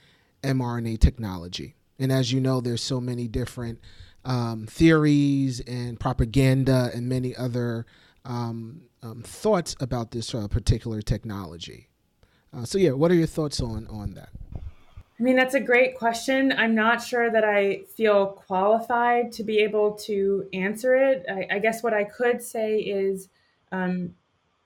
mRNA 0.43 0.99
technology? 1.01 1.75
And 1.99 2.11
as 2.11 2.33
you 2.33 2.41
know, 2.41 2.61
there's 2.61 2.83
so 2.83 3.01
many 3.01 3.29
different 3.29 3.81
um, 4.25 4.67
theories 4.67 5.61
and 5.61 6.01
propaganda 6.01 6.91
and 6.95 7.09
many 7.09 7.37
other 7.37 7.87
um, 8.25 8.83
um, 9.03 9.23
thoughts 9.23 9.77
about 9.81 10.11
this 10.11 10.35
uh, 10.35 10.49
particular 10.49 11.01
technology. 11.03 11.89
Uh, 12.53 12.65
so, 12.65 12.79
yeah, 12.79 12.93
what 12.93 13.11
are 13.11 13.15
your 13.15 13.27
thoughts 13.27 13.61
on 13.61 13.87
on 13.89 14.15
that? 14.15 14.31
I 14.55 15.23
mean, 15.23 15.37
that's 15.37 15.55
a 15.55 15.61
great 15.61 15.97
question. 15.97 16.53
I'm 16.53 16.75
not 16.75 17.03
sure 17.03 17.31
that 17.31 17.43
I 17.43 17.85
feel 17.97 18.27
qualified 18.27 19.33
to 19.33 19.45
be 19.45 19.61
able 19.61 19.93
to 20.05 20.47
answer 20.53 20.95
it. 20.95 21.25
I, 21.27 21.57
I 21.57 21.59
guess 21.59 21.83
what 21.83 21.95
I 21.95 22.05
could 22.05 22.43
say 22.43 22.81
is 22.81 23.29
um, 23.73 24.15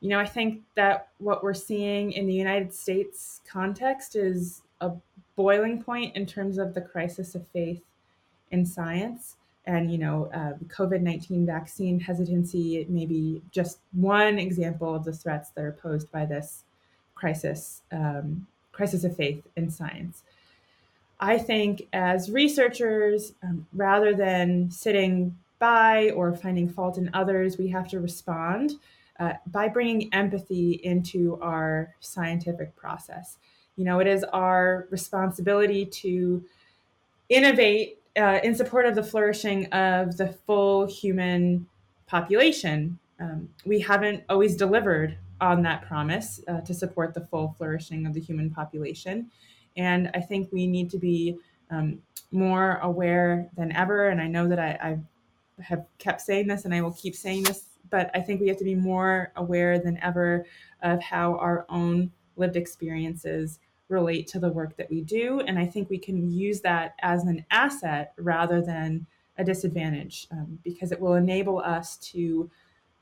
you 0.01 0.09
know, 0.09 0.19
I 0.19 0.27
think 0.27 0.63
that 0.77 1.09
what 1.19 1.43
we're 1.43 1.55
seeing 1.55 2.13
in 2.13 2.27
the 2.27 2.35
United 2.35 2.73
States 2.73 3.43
context 3.47 4.17
is 4.17 4.63
a 4.81 4.93
boiling 5.37 5.83
point 5.83 6.17
in 6.17 6.27
terms 6.27 6.59
of 6.59 6.75
the 6.75 6.81
crisis 6.81 7.35
of 7.35 7.47
faith 7.49 7.83
in 8.51 8.65
science. 8.65 9.37
And, 9.67 9.93
you 9.93 9.99
know, 9.99 10.31
uh, 10.33 10.55
COVID 10.69 11.03
19 11.03 11.45
vaccine 11.45 12.01
hesitancy 12.01 12.87
may 12.89 13.05
be 13.05 13.43
just 13.51 13.81
one 13.93 14.39
example 14.39 14.95
of 14.95 15.05
the 15.05 15.13
threats 15.13 15.51
that 15.51 15.65
are 15.65 15.73
posed 15.73 16.11
by 16.11 16.25
this 16.25 16.65
crisis, 17.21 17.83
um, 17.93 18.47
crisis 18.73 19.05
of 19.05 19.15
faith 19.15 19.47
in 19.57 19.71
science. 19.71 20.23
I 21.21 21.37
think 21.37 21.87
as 21.93 22.31
researchers, 22.31 23.35
um, 23.43 23.67
rather 23.75 24.15
than 24.15 24.71
sitting 24.71 25.37
by 25.59 26.11
or 26.11 26.35
finding 26.35 26.69
fault 26.69 26.97
in 26.97 27.11
others, 27.13 27.59
we 27.59 27.69
have 27.69 27.87
to 27.89 28.01
respond 28.01 28.73
uh, 29.21 29.35
by 29.47 29.69
bringing 29.69 30.13
empathy 30.15 30.81
into 30.83 31.39
our 31.43 31.95
scientific 32.01 32.75
process. 32.75 33.37
You 33.77 33.85
know, 33.85 34.01
it 34.01 34.07
is 34.07 34.25
our 34.25 34.87
responsibility 34.91 35.85
to 35.85 36.43
innovate 37.29 37.99
uh, 38.17 38.41
in 38.43 38.55
support 38.55 38.87
of 38.87 38.95
the 38.95 39.03
flourishing 39.03 39.67
of 39.67 40.17
the 40.17 40.29
full 40.47 40.87
human 40.87 41.67
population. 42.07 42.99
Um, 43.21 43.51
we 43.67 43.81
haven't 43.81 44.25
always 44.31 44.57
delivered 44.57 45.19
on 45.41 45.63
that 45.63 45.87
promise 45.87 46.41
uh, 46.49 46.61
to 46.63 46.75
support 46.75 47.15
the 47.15 47.27
full 47.27 47.55
flourishing 47.57 48.07
of 48.07 48.15
the 48.15 48.21
human 48.21 48.51
population. 48.51 49.31
And 49.77 50.11
I 50.15 50.21
think 50.21 50.51
we 50.53 50.67
need 50.67 50.91
to 50.91 50.99
be 50.99 51.37
um, 51.71 51.99
more 52.33 52.79
aware 52.83 53.49
than 53.57 53.73
ever. 53.73 54.09
And 54.09 54.21
I 54.21 54.27
know 54.27 54.49
that 54.49 54.59
I, 54.59 54.79
I 54.83 54.99
have 55.63 55.85
kept 55.99 56.21
saying 56.21 56.47
this 56.49 56.65
and 56.65 56.75
I 56.75 56.81
will 56.81 56.93
keep 56.93 57.15
saying 57.15 57.45
this, 57.45 57.65
but 57.91 58.11
I 58.15 58.21
think 58.21 58.41
we 58.41 58.49
have 58.49 58.59
to 58.59 58.65
be 58.65 58.75
more 58.75 59.33
aware 59.37 59.79
than 59.79 59.99
ever 59.99 60.47
of 60.83 61.01
how 61.03 61.37
our 61.37 61.67
own 61.69 62.11
lived 62.37 62.57
experiences 62.57 63.59
relate 63.89 64.27
to 64.29 64.39
the 64.39 64.51
work 64.51 64.77
that 64.77 64.89
we 64.89 65.03
do. 65.03 65.41
And 65.41 65.59
I 65.59 65.67
think 65.67 65.91
we 65.91 65.99
can 65.99 66.31
use 66.31 66.61
that 66.61 66.95
as 67.03 67.25
an 67.25 67.45
asset 67.51 68.13
rather 68.17 68.63
than 68.63 69.07
a 69.39 69.45
disadvantage 69.45 70.29
um, 70.31 70.59
because 70.63 70.93
it 70.93 71.01
will 71.01 71.15
enable 71.15 71.59
us 71.59 71.97
to 71.97 72.51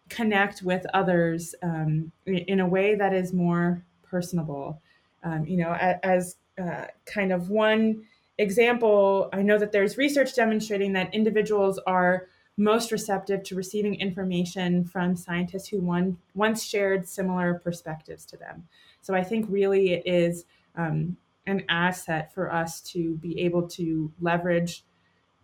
connect 0.09 0.63
with 0.63 0.87
others 0.95 1.55
um, 1.63 2.13
in 2.27 2.61
a 2.61 2.67
way 2.67 2.95
that 2.95 3.13
is 3.13 3.33
more 3.33 3.85
personable. 4.03 4.81
Um, 5.23 5.47
you 5.47 5.57
know, 5.59 5.73
as 5.73 6.37
uh, 6.63 6.87
kind 7.05 7.33
of 7.33 7.51
one 7.51 8.05
example, 8.39 9.29
I 9.33 9.43
know 9.43 9.59
that 9.59 9.73
there's 9.73 9.99
research 9.99 10.35
demonstrating 10.35 10.93
that 10.95 11.13
individuals 11.13 11.79
are 11.87 12.27
most 12.57 12.91
receptive 12.91 13.43
to 13.45 13.55
receiving 13.55 13.95
information 14.01 14.85
from 14.85 15.15
scientists 15.15 15.69
who 15.69 15.81
one, 15.81 16.19
once 16.35 16.65
shared 16.65 17.09
similar 17.09 17.55
perspectives 17.55 18.25
to 18.27 18.37
them. 18.37 18.67
So 19.01 19.15
I 19.15 19.23
think 19.23 19.47
really 19.49 19.93
it 19.93 20.03
is 20.07 20.45
um, 20.77 21.17
an 21.47 21.65
asset 21.69 22.35
for 22.35 22.53
us 22.53 22.81
to 22.81 23.15
be 23.17 23.41
able 23.41 23.69
to 23.69 24.13
leverage 24.21 24.85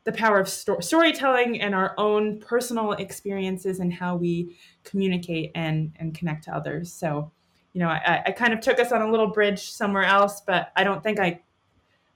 the 0.05 0.13
power 0.13 0.39
of 0.39 0.49
sto- 0.49 0.81
storytelling 0.81 1.61
and 1.61 1.75
our 1.75 1.95
own 1.99 2.39
personal 2.39 2.93
experiences 2.93 3.81
and 3.81 3.93
how 3.93 4.17
we 4.17 4.57
communicate 4.85 5.51
and, 5.55 5.93
and 5.99 6.15
connect 6.15 6.45
to 6.45 6.55
others. 6.55 6.93
So, 6.93 7.31
you 7.73 7.81
know, 7.81 7.89
I, 7.89 8.23
I 8.27 8.31
kind 8.33 8.53
of 8.53 8.61
took 8.61 8.79
us 8.79 8.93
on 8.93 9.03
a 9.03 9.11
little 9.11 9.27
bridge 9.27 9.71
somewhere 9.71 10.05
else, 10.05 10.43
but 10.43 10.73
I 10.77 10.85
don't 10.85 11.03
think 11.03 11.19
I, 11.19 11.41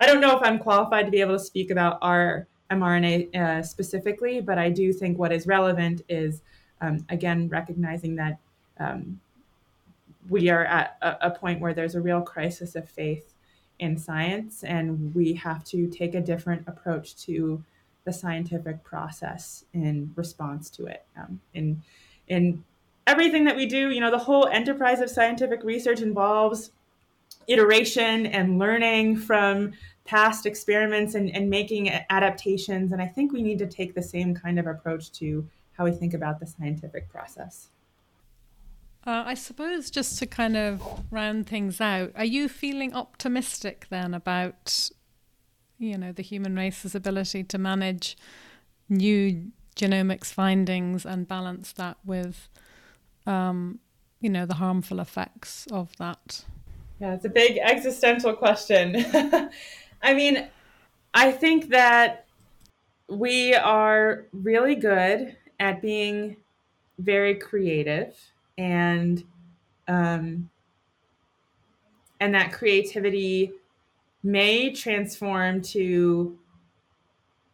I 0.00 0.06
don't 0.06 0.20
know 0.20 0.36
if 0.36 0.42
I'm 0.42 0.58
qualified 0.58 1.06
to 1.06 1.10
be 1.10 1.20
able 1.20 1.36
to 1.36 1.42
speak 1.42 1.70
about 1.70 1.98
our 2.02 2.46
mRNA 2.70 3.34
uh, 3.34 3.62
specifically, 3.62 4.40
but 4.40 4.58
I 4.58 4.68
do 4.68 4.92
think 4.92 5.18
what 5.18 5.32
is 5.32 5.46
relevant 5.46 6.02
is, 6.08 6.42
um, 6.80 7.04
again, 7.08 7.48
recognizing 7.48 8.14
that 8.16 8.38
um, 8.78 9.18
we 10.28 10.50
are 10.50 10.64
at 10.66 10.98
a, 11.00 11.28
a 11.28 11.30
point 11.30 11.60
where 11.60 11.72
there's 11.72 11.94
a 11.94 12.00
real 12.00 12.20
crisis 12.20 12.76
of 12.76 12.88
faith 12.88 13.34
in 13.78 13.96
science, 13.96 14.62
and 14.62 15.14
we 15.14 15.32
have 15.32 15.64
to 15.64 15.88
take 15.88 16.14
a 16.14 16.20
different 16.20 16.62
approach 16.66 17.16
to 17.16 17.64
the 18.04 18.12
scientific 18.12 18.82
process 18.84 19.64
in 19.72 20.12
response 20.16 20.70
to 20.70 20.86
it. 20.86 21.04
Um, 21.16 21.40
in 21.54 21.82
in 22.28 22.64
everything 23.06 23.44
that 23.44 23.56
we 23.56 23.66
do, 23.66 23.90
you 23.90 24.00
know, 24.00 24.10
the 24.10 24.18
whole 24.18 24.46
enterprise 24.46 25.00
of 25.00 25.10
scientific 25.10 25.62
research 25.64 26.00
involves 26.00 26.70
iteration 27.46 28.26
and 28.26 28.58
learning 28.58 29.16
from 29.16 29.72
past 30.04 30.46
experiments 30.46 31.14
and, 31.14 31.34
and 31.34 31.50
making 31.50 31.90
adaptations. 32.10 32.92
And 32.92 33.00
I 33.00 33.06
think 33.06 33.32
we 33.32 33.42
need 33.42 33.58
to 33.58 33.66
take 33.66 33.94
the 33.94 34.02
same 34.02 34.34
kind 34.34 34.58
of 34.58 34.66
approach 34.66 35.10
to 35.12 35.46
how 35.72 35.84
we 35.84 35.92
think 35.92 36.14
about 36.14 36.40
the 36.40 36.46
scientific 36.46 37.08
process. 37.08 37.68
Uh, 39.06 39.22
I 39.24 39.34
suppose 39.34 39.90
just 39.90 40.18
to 40.18 40.26
kind 40.26 40.56
of 40.56 40.82
round 41.10 41.46
things 41.46 41.80
out, 41.80 42.12
are 42.14 42.24
you 42.24 42.48
feeling 42.48 42.92
optimistic 42.94 43.86
then 43.88 44.12
about, 44.12 44.90
you 45.78 45.96
know, 45.96 46.12
the 46.12 46.22
human 46.22 46.56
race's 46.56 46.94
ability 46.94 47.44
to 47.44 47.58
manage 47.58 48.16
new 48.88 49.50
genomics 49.76 50.26
findings 50.26 51.06
and 51.06 51.28
balance 51.28 51.72
that 51.72 51.96
with, 52.04 52.48
um, 53.26 53.78
you 54.20 54.28
know, 54.28 54.44
the 54.44 54.54
harmful 54.54 55.00
effects 55.00 55.66
of 55.70 55.96
that? 55.98 56.44
Yeah, 57.00 57.14
it's 57.14 57.24
a 57.24 57.30
big 57.30 57.58
existential 57.58 58.34
question. 58.34 58.96
I 60.02 60.14
mean, 60.14 60.48
I 61.14 61.30
think 61.30 61.68
that 61.68 62.26
we 63.08 63.54
are 63.54 64.26
really 64.32 64.74
good 64.74 65.36
at 65.60 65.80
being 65.80 66.36
very 66.98 67.34
creative 67.34 68.16
and 68.56 69.22
um, 69.86 70.50
and 72.20 72.34
that 72.34 72.52
creativity 72.52 73.52
may 74.22 74.70
transform 74.72 75.60
to 75.60 76.36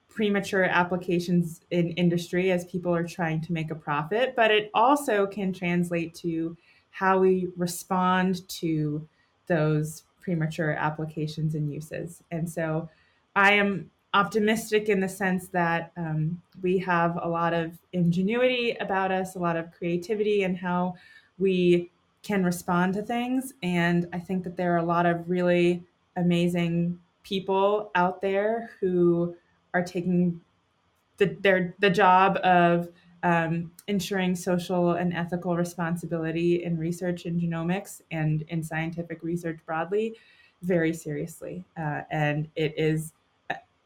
premature 0.09 0.65
applications 0.65 1.61
in 1.71 1.91
industry 1.93 2.53
as 2.53 2.65
people 2.67 2.95
are 2.95 3.07
trying 3.07 3.41
to 3.41 3.53
make 3.53 3.71
a 3.71 3.75
profit 3.75 4.35
but 4.37 4.51
it 4.51 4.71
also 4.75 5.27
can 5.27 5.53
translate 5.53 6.15
to 6.15 6.57
how 6.91 7.19
we 7.19 7.49
respond 7.57 8.49
to 8.49 9.07
those 9.47 10.05
premature 10.21 10.73
applications 10.73 11.55
and 11.55 11.73
uses 11.73 12.23
and 12.31 12.49
so 12.49 12.89
i 13.35 13.53
am 13.53 13.91
optimistic 14.15 14.89
in 14.89 15.01
the 15.01 15.09
sense 15.09 15.49
that 15.49 15.91
um, 15.97 16.41
we 16.63 16.79
have 16.79 17.19
a 17.21 17.29
lot 17.29 17.53
of 17.53 17.77
ingenuity 17.93 18.77
about 18.81 19.11
us, 19.11 19.35
a 19.35 19.39
lot 19.41 19.57
of 19.57 19.73
creativity, 19.73 20.45
and 20.45 20.57
how 20.57 20.95
we 21.39 21.91
can 22.23 22.45
respond 22.45 22.95
to 22.95 23.03
things. 23.03 23.53
And 23.63 24.09
I 24.13 24.21
think 24.21 24.45
that 24.45 24.57
there 24.57 24.73
are 24.73 24.79
a 24.79 24.85
lot 24.85 25.05
of 25.05 25.29
really 25.29 25.83
amazing 26.17 26.99
people 27.23 27.91
out 27.95 28.21
there 28.21 28.71
who 28.81 29.35
are 29.73 29.83
taking 29.83 30.41
the, 31.17 31.37
their 31.41 31.75
the 31.79 31.91
job 31.91 32.37
of 32.39 32.89
um, 33.23 33.73
ensuring 33.89 34.37
social 34.37 34.93
and 34.93 35.15
ethical 35.15 35.57
responsibility 35.57 36.63
in 36.63 36.77
research 36.77 37.25
in 37.25 37.41
genomics 37.41 38.03
and 38.11 38.43
in 38.49 38.63
scientific 38.63 39.23
research 39.23 39.59
broadly 39.65 40.15
very 40.63 40.93
seriously. 40.93 41.65
Uh, 41.77 42.03
and 42.11 42.49
it 42.55 42.75
is 42.77 43.13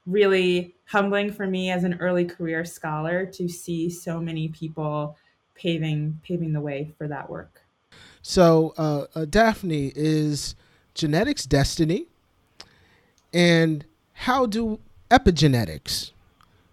really 0.06 0.74
humbling 0.86 1.30
for 1.30 1.46
me 1.46 1.70
as 1.70 1.84
an 1.84 1.94
early 2.00 2.24
career 2.24 2.64
scholar 2.64 3.26
to 3.26 3.48
see 3.48 3.90
so 3.90 4.20
many 4.20 4.48
people 4.48 5.16
paving 5.54 6.18
paving 6.24 6.52
the 6.52 6.60
way 6.60 6.92
for 6.96 7.06
that 7.08 7.28
work. 7.28 7.62
So, 8.22 8.74
uh, 8.76 9.06
uh, 9.14 9.24
Daphne, 9.24 9.92
is 9.94 10.54
genetics 10.94 11.44
destiny? 11.46 12.06
And 13.38 13.84
how 14.14 14.46
do 14.46 14.80
epigenetics 15.12 16.10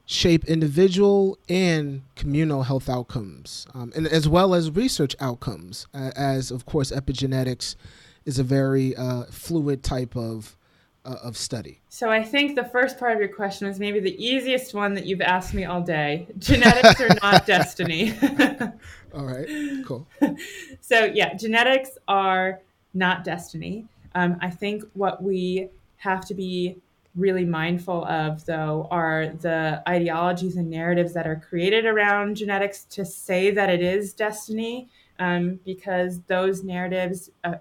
shape 0.08 0.43
individual 0.45 1.38
and 1.47 2.01
communal 2.15 2.63
health 2.63 2.89
outcomes, 2.89 3.67
um, 3.75 3.93
and 3.95 4.08
as 4.08 4.28
well 4.28 4.56
as 4.56 4.71
research 4.71 5.15
outcomes? 5.19 5.86
Uh, 5.93 6.10
as 6.15 6.49
of 6.49 6.65
course, 6.65 6.91
epigenetics 6.91 7.75
is 8.25 8.39
a 8.39 8.43
very 8.43 8.95
uh, 8.95 9.25
fluid 9.25 9.84
type 9.84 10.15
of 10.15 10.58
uh, 11.06 11.17
of 11.21 11.38
study? 11.38 11.82
So 11.89 12.10
I 12.10 12.23
think 12.23 12.56
the 12.56 12.63
first 12.63 12.97
part 12.97 13.12
of 13.13 13.19
your 13.19 13.28
question 13.28 13.67
is 13.67 13.80
maybe 13.80 13.99
the 13.99 14.17
easiest 14.17 14.73
one 14.73 14.95
that 14.95 15.06
you've 15.06 15.21
asked 15.21 15.54
me 15.54 15.65
all 15.65 15.82
day. 15.82 16.25
Genetics 16.39 16.99
are 16.99 17.15
not 17.21 17.45
destiny. 17.56 18.17
all 19.13 19.23
right, 19.23 19.47
cool. 19.86 20.08
so 20.82 21.06
yeah, 21.06 21.36
genetics 21.36 21.91
are 22.08 22.60
not 22.95 23.23
destiny. 23.23 23.86
Um, 24.15 24.38
I 24.41 24.49
think 24.49 24.84
what 24.93 25.21
we 25.21 25.69
have 26.09 26.21
to 26.29 26.33
be 26.33 26.77
really 27.25 27.45
mindful 27.45 28.01
of, 28.05 28.45
though, 28.45 28.87
are 28.91 29.21
the 29.47 29.81
ideologies 29.87 30.55
and 30.59 30.69
narratives 30.69 31.13
that 31.13 31.25
are 31.25 31.39
created 31.49 31.85
around 31.85 32.35
genetics 32.35 32.79
to 32.95 33.05
say 33.05 33.51
that 33.51 33.69
it 33.69 33.81
is 33.81 34.13
destiny, 34.13 34.89
um, 35.19 35.59
because 35.71 36.11
those 36.35 36.57
narratives 36.63 37.19
uh, 37.45 37.55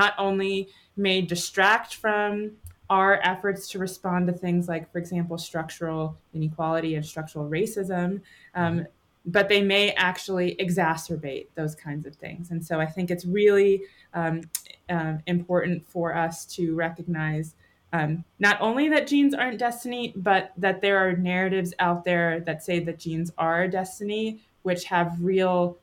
not 0.00 0.12
only 0.26 0.68
may 0.96 1.20
distract 1.34 1.90
from 2.02 2.52
our 2.88 3.12
efforts 3.32 3.68
to 3.70 3.78
respond 3.78 4.26
to 4.28 4.32
things 4.32 4.68
like, 4.68 4.84
for 4.92 4.98
example, 4.98 5.36
structural 5.38 6.16
inequality 6.38 6.94
and 6.96 7.04
structural 7.04 7.46
racism, 7.58 8.20
um, 8.54 8.78
mm-hmm. 8.78 8.82
but 9.26 9.48
they 9.48 9.62
may 9.74 9.90
actually 10.10 10.48
exacerbate 10.66 11.46
those 11.54 11.74
kinds 11.86 12.06
of 12.06 12.14
things. 12.24 12.50
And 12.52 12.60
so 12.64 12.74
I 12.78 12.86
think 12.94 13.10
it's 13.10 13.26
really 13.40 13.82
um, 14.20 14.42
uh, 14.88 15.14
important 15.26 15.76
for 15.94 16.14
us 16.14 16.44
to 16.56 16.62
recognize 16.86 17.56
um, 17.94 18.24
not 18.40 18.60
only 18.60 18.88
that 18.88 19.06
genes 19.06 19.34
aren't 19.34 19.56
destiny, 19.56 20.12
but 20.16 20.52
that 20.56 20.80
there 20.80 20.98
are 20.98 21.12
narratives 21.12 21.72
out 21.78 22.04
there 22.04 22.40
that 22.40 22.64
say 22.64 22.80
that 22.80 22.98
genes 22.98 23.30
are 23.38 23.68
destiny, 23.68 24.40
which 24.64 24.84
have 24.86 25.16
real 25.20 25.78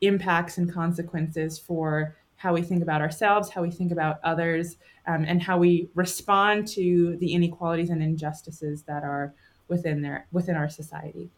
impacts 0.00 0.58
and 0.58 0.72
consequences 0.72 1.58
for 1.58 2.16
how 2.36 2.54
we 2.54 2.62
think 2.62 2.84
about 2.84 3.00
ourselves, 3.00 3.50
how 3.50 3.62
we 3.62 3.70
think 3.70 3.90
about 3.90 4.20
others, 4.22 4.76
um, 5.08 5.24
and 5.26 5.42
how 5.42 5.58
we 5.58 5.88
respond 5.96 6.68
to 6.68 7.16
the 7.16 7.32
inequalities 7.34 7.90
and 7.90 8.00
injustices 8.00 8.82
that 8.82 9.02
are 9.02 9.34
within 9.66 10.00
there 10.00 10.26
within 10.30 10.54
our 10.54 10.68
society. 10.68 11.28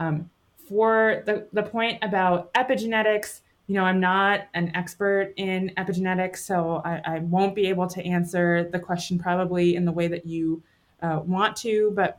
Um, 0.00 0.28
for 0.68 1.22
the, 1.26 1.46
the 1.52 1.62
point 1.62 2.02
about 2.02 2.52
epigenetics, 2.54 3.42
you 3.68 3.74
know, 3.74 3.84
I'm 3.84 4.00
not 4.00 4.48
an 4.54 4.74
expert 4.74 5.34
in 5.36 5.70
epigenetics, 5.76 6.38
so 6.38 6.80
I, 6.86 7.02
I 7.04 7.18
won't 7.18 7.54
be 7.54 7.66
able 7.66 7.86
to 7.88 8.02
answer 8.04 8.66
the 8.72 8.78
question 8.78 9.18
probably 9.18 9.76
in 9.76 9.84
the 9.84 9.92
way 9.92 10.08
that 10.08 10.24
you 10.26 10.62
uh, 11.02 11.20
want 11.22 11.54
to. 11.58 11.92
But 11.94 12.18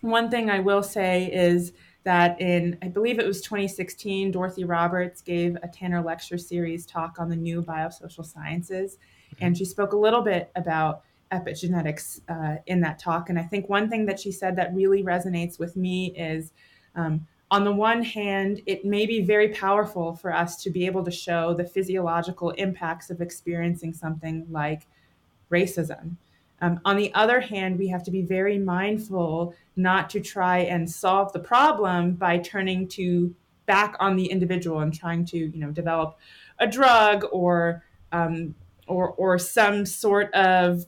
one 0.00 0.30
thing 0.30 0.48
I 0.48 0.60
will 0.60 0.84
say 0.84 1.26
is 1.32 1.72
that 2.04 2.40
in, 2.40 2.78
I 2.82 2.86
believe 2.86 3.18
it 3.18 3.26
was 3.26 3.42
2016, 3.42 4.30
Dorothy 4.30 4.62
Roberts 4.62 5.20
gave 5.20 5.56
a 5.56 5.66
Tanner 5.66 6.00
Lecture 6.00 6.38
Series 6.38 6.86
talk 6.86 7.18
on 7.18 7.28
the 7.28 7.36
new 7.36 7.62
biosocial 7.62 8.24
sciences. 8.24 8.98
And 9.40 9.58
she 9.58 9.64
spoke 9.64 9.92
a 9.92 9.96
little 9.96 10.22
bit 10.22 10.52
about 10.54 11.02
epigenetics 11.32 12.20
uh, 12.28 12.60
in 12.66 12.80
that 12.82 13.00
talk. 13.00 13.28
And 13.28 13.40
I 13.40 13.42
think 13.42 13.68
one 13.68 13.90
thing 13.90 14.06
that 14.06 14.20
she 14.20 14.30
said 14.30 14.54
that 14.54 14.72
really 14.72 15.02
resonates 15.02 15.58
with 15.58 15.74
me 15.74 16.14
is 16.16 16.52
um, 16.94 17.26
on 17.50 17.64
the 17.64 17.72
one 17.72 18.02
hand, 18.02 18.62
it 18.66 18.84
may 18.84 19.06
be 19.06 19.20
very 19.20 19.48
powerful 19.48 20.14
for 20.14 20.32
us 20.32 20.62
to 20.64 20.70
be 20.70 20.86
able 20.86 21.04
to 21.04 21.10
show 21.10 21.54
the 21.54 21.64
physiological 21.64 22.50
impacts 22.50 23.08
of 23.10 23.20
experiencing 23.20 23.92
something 23.94 24.46
like 24.50 24.86
racism. 25.50 26.16
Um, 26.60 26.80
on 26.84 26.96
the 26.96 27.12
other 27.14 27.40
hand, 27.40 27.78
we 27.78 27.88
have 27.88 28.02
to 28.04 28.10
be 28.10 28.22
very 28.22 28.58
mindful 28.58 29.54
not 29.76 30.10
to 30.10 30.20
try 30.20 30.58
and 30.58 30.90
solve 30.90 31.32
the 31.32 31.38
problem 31.38 32.14
by 32.14 32.38
turning 32.38 32.88
to 32.88 33.34
back 33.66 33.94
on 34.00 34.16
the 34.16 34.26
individual 34.26 34.80
and 34.80 34.92
trying 34.92 35.24
to, 35.26 35.38
you 35.38 35.58
know, 35.58 35.70
develop 35.70 36.18
a 36.58 36.66
drug 36.66 37.24
or 37.30 37.84
um, 38.12 38.54
or 38.86 39.10
or 39.10 39.38
some 39.38 39.84
sort 39.84 40.32
of 40.34 40.86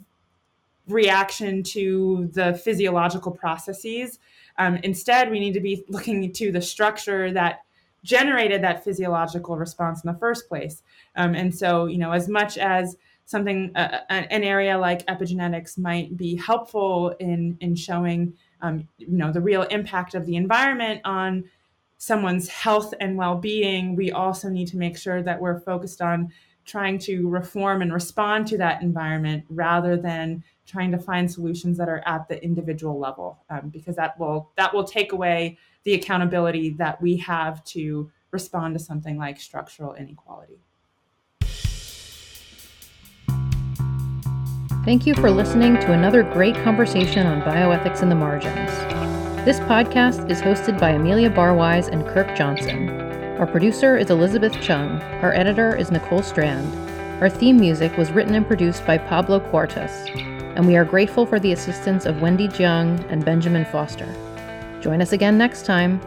reaction 0.88 1.62
to 1.62 2.30
the 2.32 2.54
physiological 2.54 3.32
processes. 3.32 4.18
Um, 4.58 4.76
instead, 4.82 5.30
we 5.30 5.40
need 5.40 5.54
to 5.54 5.60
be 5.60 5.84
looking 5.88 6.32
to 6.32 6.52
the 6.52 6.60
structure 6.60 7.32
that 7.32 7.62
generated 8.04 8.62
that 8.62 8.84
physiological 8.84 9.56
response 9.56 10.04
in 10.04 10.12
the 10.12 10.18
first 10.18 10.48
place. 10.48 10.82
Um, 11.16 11.34
and 11.34 11.54
so, 11.54 11.86
you 11.86 11.98
know, 11.98 12.12
as 12.12 12.28
much 12.28 12.58
as 12.58 12.96
something 13.28 13.70
uh, 13.76 14.00
an 14.08 14.42
area 14.42 14.78
like 14.78 15.04
epigenetics 15.06 15.76
might 15.76 16.16
be 16.16 16.34
helpful 16.34 17.14
in 17.20 17.58
in 17.60 17.74
showing 17.76 18.32
um, 18.62 18.88
you 18.96 19.18
know 19.18 19.30
the 19.30 19.40
real 19.40 19.62
impact 19.64 20.14
of 20.14 20.24
the 20.24 20.34
environment 20.34 21.02
on 21.04 21.44
someone's 21.98 22.48
health 22.48 22.94
and 23.00 23.18
well-being 23.18 23.94
we 23.94 24.10
also 24.10 24.48
need 24.48 24.66
to 24.66 24.78
make 24.78 24.96
sure 24.96 25.22
that 25.22 25.38
we're 25.38 25.60
focused 25.60 26.00
on 26.00 26.32
trying 26.64 26.98
to 26.98 27.28
reform 27.28 27.82
and 27.82 27.92
respond 27.92 28.46
to 28.46 28.56
that 28.56 28.80
environment 28.80 29.44
rather 29.50 29.94
than 29.94 30.42
trying 30.68 30.92
to 30.92 30.98
find 30.98 31.30
solutions 31.30 31.78
that 31.78 31.88
are 31.88 32.02
at 32.06 32.28
the 32.28 32.42
individual 32.44 32.98
level 32.98 33.42
um, 33.50 33.70
because 33.70 33.96
that 33.96 34.18
will 34.18 34.50
that 34.56 34.72
will 34.72 34.84
take 34.84 35.12
away 35.12 35.58
the 35.84 35.94
accountability 35.94 36.70
that 36.70 37.00
we 37.00 37.16
have 37.16 37.64
to 37.64 38.10
respond 38.30 38.74
to 38.74 38.78
something 38.78 39.16
like 39.16 39.40
structural 39.40 39.94
inequality. 39.94 40.60
Thank 44.84 45.06
you 45.06 45.14
for 45.14 45.30
listening 45.30 45.74
to 45.80 45.92
another 45.92 46.22
great 46.22 46.54
conversation 46.56 47.26
on 47.26 47.42
bioethics 47.42 48.02
in 48.02 48.08
the 48.08 48.14
margins. 48.14 48.70
This 49.44 49.60
podcast 49.60 50.30
is 50.30 50.40
hosted 50.40 50.78
by 50.78 50.90
amelia 50.90 51.30
barwise 51.30 51.88
and 51.88 52.06
kirk 52.06 52.36
johnson. 52.36 52.90
Our 53.38 53.46
producer 53.46 53.96
is 53.96 54.10
elizabeth 54.10 54.60
chung. 54.60 55.00
Our 55.22 55.32
editor 55.32 55.74
is 55.76 55.90
nicole 55.90 56.22
strand. 56.22 56.74
Our 57.22 57.30
theme 57.30 57.56
music 57.56 57.96
was 57.96 58.12
written 58.12 58.34
and 58.34 58.46
produced 58.46 58.86
by 58.86 58.98
Pablo 58.98 59.40
Quartas 59.40 60.37
and 60.58 60.66
we 60.66 60.76
are 60.76 60.84
grateful 60.84 61.24
for 61.24 61.38
the 61.38 61.52
assistance 61.52 62.04
of 62.04 62.20
Wendy 62.20 62.48
Jiang 62.48 63.02
and 63.10 63.24
Benjamin 63.24 63.64
Foster. 63.66 64.12
Join 64.80 65.00
us 65.00 65.12
again 65.12 65.38
next 65.38 65.64
time. 65.64 66.00